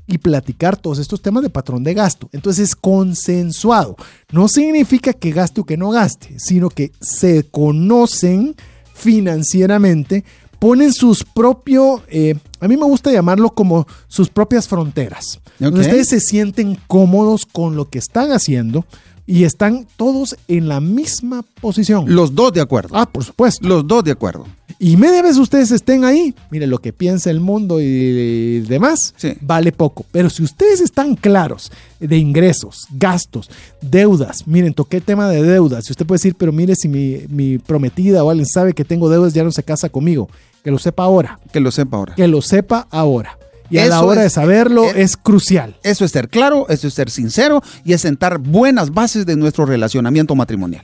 [0.08, 2.30] y platicar todos estos temas de patrón de gasto.
[2.32, 3.96] Entonces es consensuado.
[4.32, 8.56] No significa que gaste o que no gaste, sino que se conocen
[8.94, 10.24] financieramente,
[10.60, 15.41] ponen sus propios, eh, a mí me gusta llamarlo como sus propias fronteras.
[15.70, 18.86] Ustedes se sienten cómodos con lo que están haciendo
[19.28, 22.06] y están todos en la misma posición.
[22.14, 22.96] Los dos de acuerdo.
[22.98, 23.68] ah, por supuesto.
[23.68, 24.46] Los dos de acuerdo.
[24.80, 29.34] Y media vez ustedes estén ahí, mire lo que piensa el mundo y demás, Sí.
[29.40, 30.06] vale poco.
[30.12, 33.48] Pero si ustedes están claros de ingresos, gastos,
[33.82, 35.86] deudas, miren, toqué el tema de deudas.
[35.86, 39.08] Si usted puede decir, pero mire, si mi, mi prometida o alguien sabe que tengo
[39.10, 40.30] deudas, ya no se casa conmigo.
[40.64, 41.40] Que lo sepa ahora.
[41.54, 42.16] Que lo sepa ahora.
[42.16, 43.38] Que lo sepa ahora.
[43.72, 45.76] Y a la hora de es- saberlo eh, es crucial.
[45.84, 49.66] Eso es ser claro, eso es ser sincero y es sentar buenas bases de nuestro
[49.66, 50.84] relacionamiento matrimonial.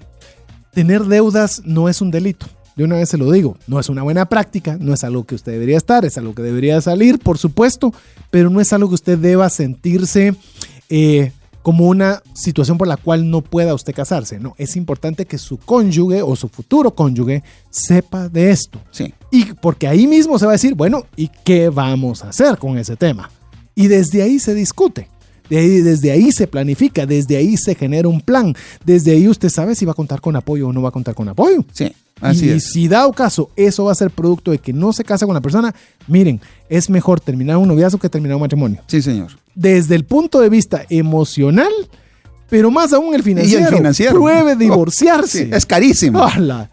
[0.74, 2.46] tener deudas no es un delito.
[2.76, 5.34] De una vez se lo digo, no es una buena práctica, no es algo que
[5.34, 7.92] usted debería estar, es algo que debería salir, por supuesto,
[8.30, 10.36] pero no es algo que usted deba sentirse
[10.90, 11.32] eh,
[11.68, 14.40] como una situación por la cual no pueda usted casarse.
[14.40, 18.80] No, es importante que su cónyuge o su futuro cónyuge sepa de esto.
[18.90, 19.14] Sí.
[19.34, 22.78] Y porque ahí mismo se va a decir, bueno, ¿y qué vamos a hacer con
[22.78, 23.30] ese tema?
[23.76, 25.10] Y desde ahí se discute.
[25.50, 29.50] De ahí- desde ahí se planifica, desde ahí se genera un plan, desde ahí usted
[29.50, 31.66] sabe si va a contar con apoyo o no va a contar con apoyo.
[31.74, 31.92] Sí,
[32.22, 32.72] así y es.
[32.72, 35.42] si dado caso eso va a ser producto de que no se casa con la
[35.42, 35.74] persona,
[36.08, 36.40] miren,
[36.70, 38.82] es mejor terminar un noviazgo que terminar un matrimonio.
[38.88, 39.32] Sí, señor.
[39.56, 41.72] Desde el punto de vista emocional,
[42.50, 43.76] pero más aún el financiero.
[43.76, 44.14] financiero.
[44.14, 45.46] Pruebe Oh, divorciarse.
[45.46, 46.26] Sí, es carísimo.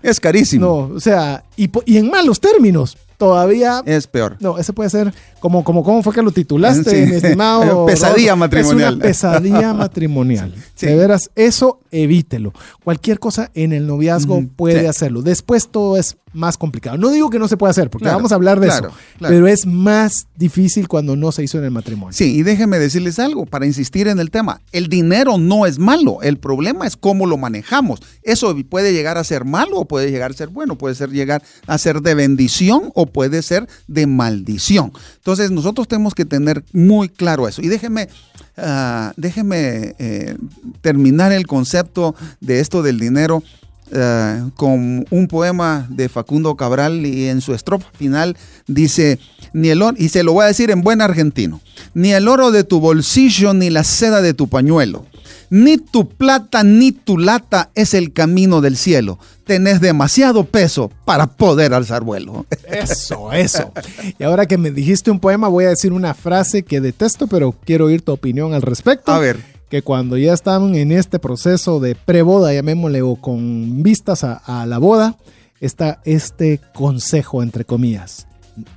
[0.02, 0.66] Es carísimo.
[0.88, 4.36] No, o sea, y en malos términos, todavía Es peor.
[4.40, 7.10] no, ese puede ser como, como, ¿cómo fue que lo titulaste, Sí.
[7.10, 7.86] mi estimado?
[7.86, 8.94] Pesadilla matrimonial.
[8.94, 10.54] Es una pesadilla matrimonial.
[10.74, 10.86] Sí.
[10.86, 12.52] De veras, eso evítelo.
[12.82, 14.86] Cualquier cosa en el noviazgo puede Sí.
[14.86, 15.22] hacerlo.
[15.22, 16.98] Después todo es más complicado.
[16.98, 18.96] No digo que no se pueda hacer, porque Claro, vamos a hablar de claro, eso.
[19.18, 19.34] claro.
[19.34, 22.12] Pero es más difícil cuando no se hizo en el matrimonio.
[22.12, 24.60] Sí, y déjenme decirles algo para insistir en el tema.
[24.72, 28.00] El dinero no es malo, el problema es cómo lo manejamos.
[28.22, 31.42] Eso puede llegar a ser malo o puede llegar a ser bueno, puede ser llegar
[31.66, 34.92] a ser de bendición o puede ser de maldición.
[35.16, 37.62] Entonces nosotros tenemos que tener muy claro eso.
[37.62, 38.08] Y déjenme,
[38.56, 40.36] ah, déjenme eh,
[40.80, 43.42] terminar el concepto de esto del dinero.
[43.90, 48.36] Eh, con un poema de Facundo Cabral y en su estrofa final
[48.66, 49.18] dice,
[49.52, 51.60] ni el oro, y se lo voy a decir en buen argentino,
[51.92, 55.04] ni el oro de tu bolsillo ni la seda de tu pañuelo,
[55.50, 61.26] ni tu plata ni tu lata es el camino del cielo, tenés demasiado peso para
[61.26, 62.46] poder alzar vuelo.
[62.66, 63.72] Eso, eso.
[64.18, 67.54] Y ahora que me dijiste un poema, voy a decir una frase que detesto, pero
[67.64, 69.12] quiero oír tu opinión al respecto.
[69.12, 69.53] A ver.
[69.74, 74.66] Que cuando ya están en este proceso de preboda, llamémosle, o con vistas a, a
[74.66, 75.16] la boda,
[75.58, 78.28] está este consejo, entre comillas.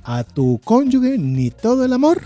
[0.02, 2.20] A tu cónyuge ni todo el amor,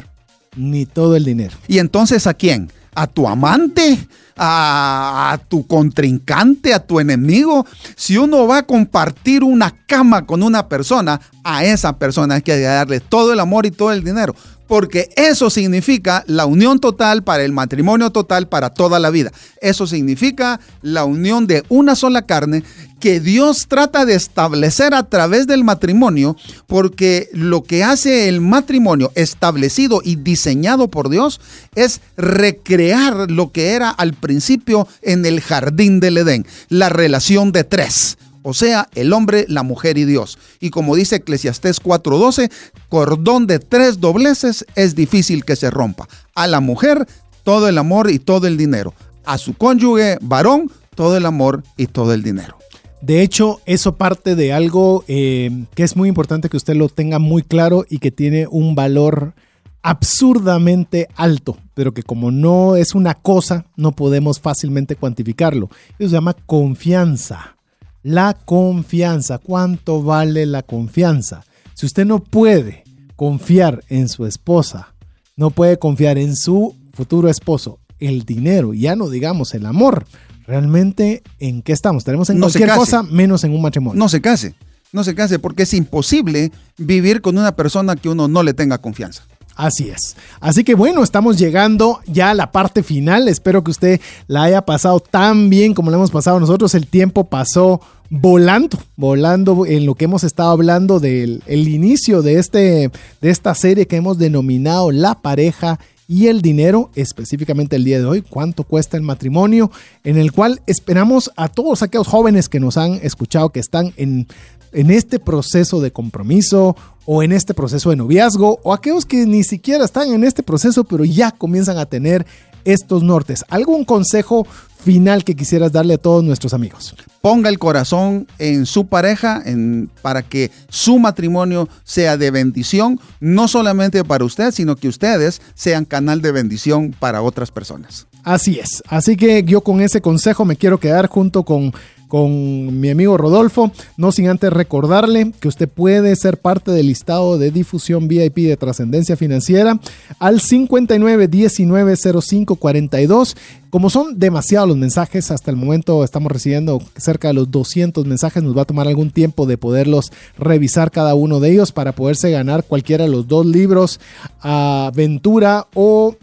[0.57, 1.55] ni todo el dinero.
[1.69, 2.73] ¿Y entonces a quién?
[2.95, 4.09] ¿A tu amante?
[4.39, 6.73] ¿A, a tu contrincante?
[6.73, 7.67] ¿A tu enemigo?
[7.95, 12.59] Si uno va a compartir una cama con una persona, a esa persona hay que
[12.59, 14.35] darle todo el amor y todo el dinero.
[14.73, 19.31] Porque eso significa la unión total para el matrimonio total para toda la vida.
[19.61, 22.65] Eso significa la unión de una sola carne
[22.99, 29.13] que Dios trata de establecer a través del matrimonio, porque lo que hace el matrimonio
[29.15, 31.39] establecido y diseñado por Dios
[31.75, 37.65] es recrear lo que era al principio en el jardín del Edén, la relación de
[37.65, 38.17] tres.
[38.43, 40.39] O sea, el hombre, la mujer y Dios.
[40.61, 42.51] Y como dice Eclesiastés 4:12,
[42.89, 46.09] cordón de tres dobleces es difícil que se rompa.
[46.35, 47.07] A la mujer,
[47.45, 48.95] todo el amor y todo el dinero.
[49.25, 52.59] A su cónyuge, varón, todo el amor y todo el dinero.
[53.01, 57.19] De hecho, eso parte de algo eh, que es muy importante que usted lo tenga
[57.19, 59.35] muy claro y que tiene un valor
[59.83, 65.69] absurdamente alto, pero que como no es una cosa, no podemos fácilmente cuantificarlo.
[65.99, 67.57] Eso se llama confianza.
[68.03, 69.39] La confianza.
[69.39, 71.45] ¿Cuánto vale la confianza?
[71.75, 72.85] Si usted no puede
[73.17, 74.95] confiar en su esposa,
[75.37, 80.07] no puede confiar en su futuro esposo, el dinero, ya no digamos el amor,
[80.47, 82.05] realmente en qué estamos?
[82.05, 83.99] Tenemos en No cualquier cosa menos en un matrimonio.
[83.99, 84.55] No se case,
[84.93, 88.79] no se case porque es imposible vivir con una persona que uno no le tenga
[88.79, 89.25] confianza.
[89.57, 90.17] Así es.
[90.41, 93.29] Así que bueno, estamos llegando ya a la parte final.
[93.29, 96.75] Espero que usted la haya pasado tan bien como la hemos pasado nosotros.
[96.75, 97.81] El tiempo pasó
[98.11, 103.55] volando, volando en lo que hemos estado hablando del el inicio de, este, de esta
[103.55, 108.65] serie que hemos denominado La pareja y el dinero, específicamente el día de hoy, cuánto
[108.65, 109.71] cuesta el matrimonio,
[110.05, 114.27] en el cual esperamos a todos aquellos jóvenes que nos han escuchado, que están en,
[114.73, 119.43] en este proceso de compromiso o en este proceso de noviazgo, o aquellos que ni
[119.43, 122.27] siquiera están en este proceso, pero ya comienzan a tener
[122.65, 123.45] estos nortes.
[123.49, 124.47] ¿Algún consejo
[124.85, 126.95] final que quisieras darle a todos nuestros amigos?
[127.21, 133.49] Ponga el corazón en su pareja en, para que su matrimonio sea de bendición, no
[133.49, 138.07] solamente para usted, sino que ustedes sean canal de bendición para otras personas.
[138.25, 138.83] Así es.
[138.87, 141.73] Así que yo con ese consejo me quiero quedar junto con
[142.13, 147.39] con mi amigo Rodolfo, no sin antes recordarle que usted puede ser parte del listado
[147.39, 149.81] de difusión VIP de trascendencia financiera
[150.19, 153.35] al 59190542.
[153.71, 158.43] Como son demasiados los mensajes, hasta el momento estamos recibiendo cerca de los 200 mensajes,
[158.43, 162.31] nos va a tomar algún tiempo de poderlos revisar cada uno de ellos para poderse
[162.31, 164.01] ganar cualquiera de los dos libros,
[164.43, 166.15] Aventura o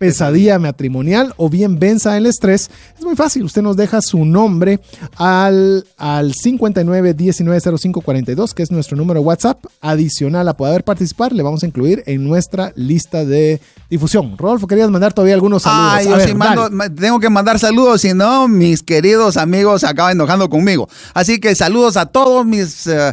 [0.00, 3.44] pesadilla matrimonial o bien venza el estrés, es muy fácil.
[3.44, 4.80] Usted nos deja su nombre
[5.16, 9.62] al, al 59190542, que es nuestro número de WhatsApp.
[9.82, 13.60] Adicional a poder participar, le vamos a incluir en nuestra lista de
[13.90, 14.38] difusión.
[14.38, 15.92] Rodolfo, querías mandar todavía algunos saludos.
[15.92, 20.12] Ay, yo sí mando, tengo que mandar saludos, si no, mis queridos amigos se acaban
[20.12, 20.88] enojando conmigo.
[21.12, 23.12] Así que saludos a todos mis uh,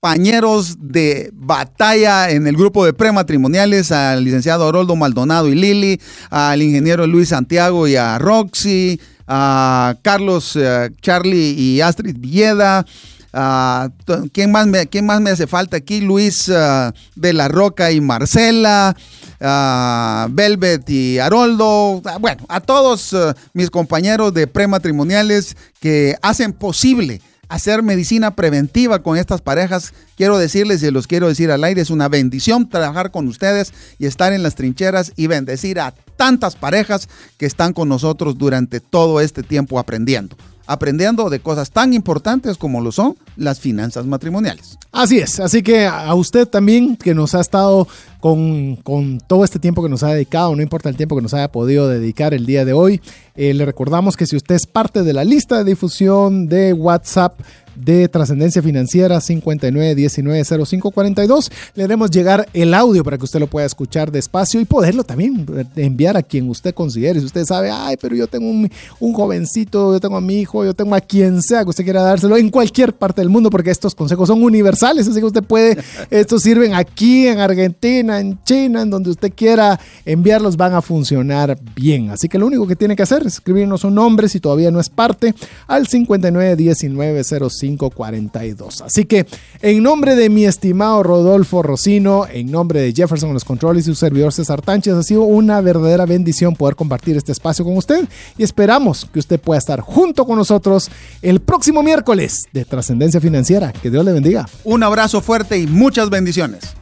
[0.00, 6.00] compañeros de batalla en el grupo de prematrimoniales, al licenciado Haroldo Maldonado y Lili,
[6.30, 12.86] al ingeniero Luis Santiago y a Roxy, a Carlos, uh, Charlie y Astrid Villeda.
[13.34, 13.90] Uh,
[14.32, 16.00] ¿quién, más me, ¿Quién más me hace falta aquí?
[16.00, 18.96] Luis uh, de la Roca y Marcela,
[19.40, 22.00] uh, Velvet y Haroldo.
[22.20, 23.16] bueno, a todos
[23.52, 29.92] mis compañeros de prematrimoniales que hacen posible hacer medicina preventiva con estas parejas.
[30.16, 34.06] Quiero decirles y los quiero decir al aire, es una bendición trabajar con ustedes y
[34.06, 39.20] estar en las trincheras y bendecir a tantas parejas que están con nosotros durante todo
[39.20, 40.36] este tiempo aprendiendo
[40.68, 44.78] aprendiendo de cosas tan importantes como lo son las finanzas matrimoniales.
[44.92, 47.88] Así es, así que a usted también que nos ha estado
[48.20, 51.32] con, con, todo este tiempo que nos ha dedicado, no importa el tiempo que nos
[51.32, 53.00] haya podido dedicar el día de hoy,
[53.34, 57.40] eh, le recordamos que si usted es parte de la lista de difusión de WhatsApp
[57.84, 61.50] de Trascendencia Financiera 59190542.
[61.74, 65.46] Le haremos llegar el audio para que usted lo pueda escuchar despacio y poderlo también
[65.76, 67.20] enviar a quien usted considere.
[67.20, 68.68] Si usted sabe, ay, pero yo tengo un,
[69.00, 72.02] un jovencito, yo tengo a mi hijo, yo tengo a quien sea que usted quiera
[72.02, 75.78] dárselo en cualquier parte del mundo, porque estos consejos son universales, así que usted puede,
[76.10, 81.58] estos sirven aquí, en Argentina, en China, en donde usted quiera enviarlos, van a funcionar
[81.74, 82.10] bien.
[82.10, 84.80] Así que lo único que tiene que hacer es escribirnos un nombre si todavía no
[84.80, 85.34] es parte
[85.66, 88.82] al 591905 542.
[88.82, 89.26] Así que
[89.60, 93.94] en nombre de mi estimado Rodolfo Rocino, en nombre de Jefferson los controles y su
[93.94, 98.42] servidor César Tánchez, ha sido una verdadera bendición poder compartir este espacio con usted y
[98.42, 100.90] esperamos que usted pueda estar junto con nosotros
[101.22, 103.72] el próximo miércoles de Trascendencia Financiera.
[103.72, 104.48] Que Dios le bendiga.
[104.64, 106.78] Un abrazo fuerte y muchas bendiciones.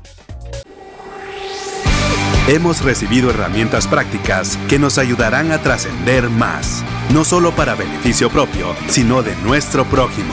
[2.49, 8.73] Hemos recibido herramientas prácticas que nos ayudarán a trascender más, no solo para beneficio propio,
[8.87, 10.33] sino de nuestro prójimo.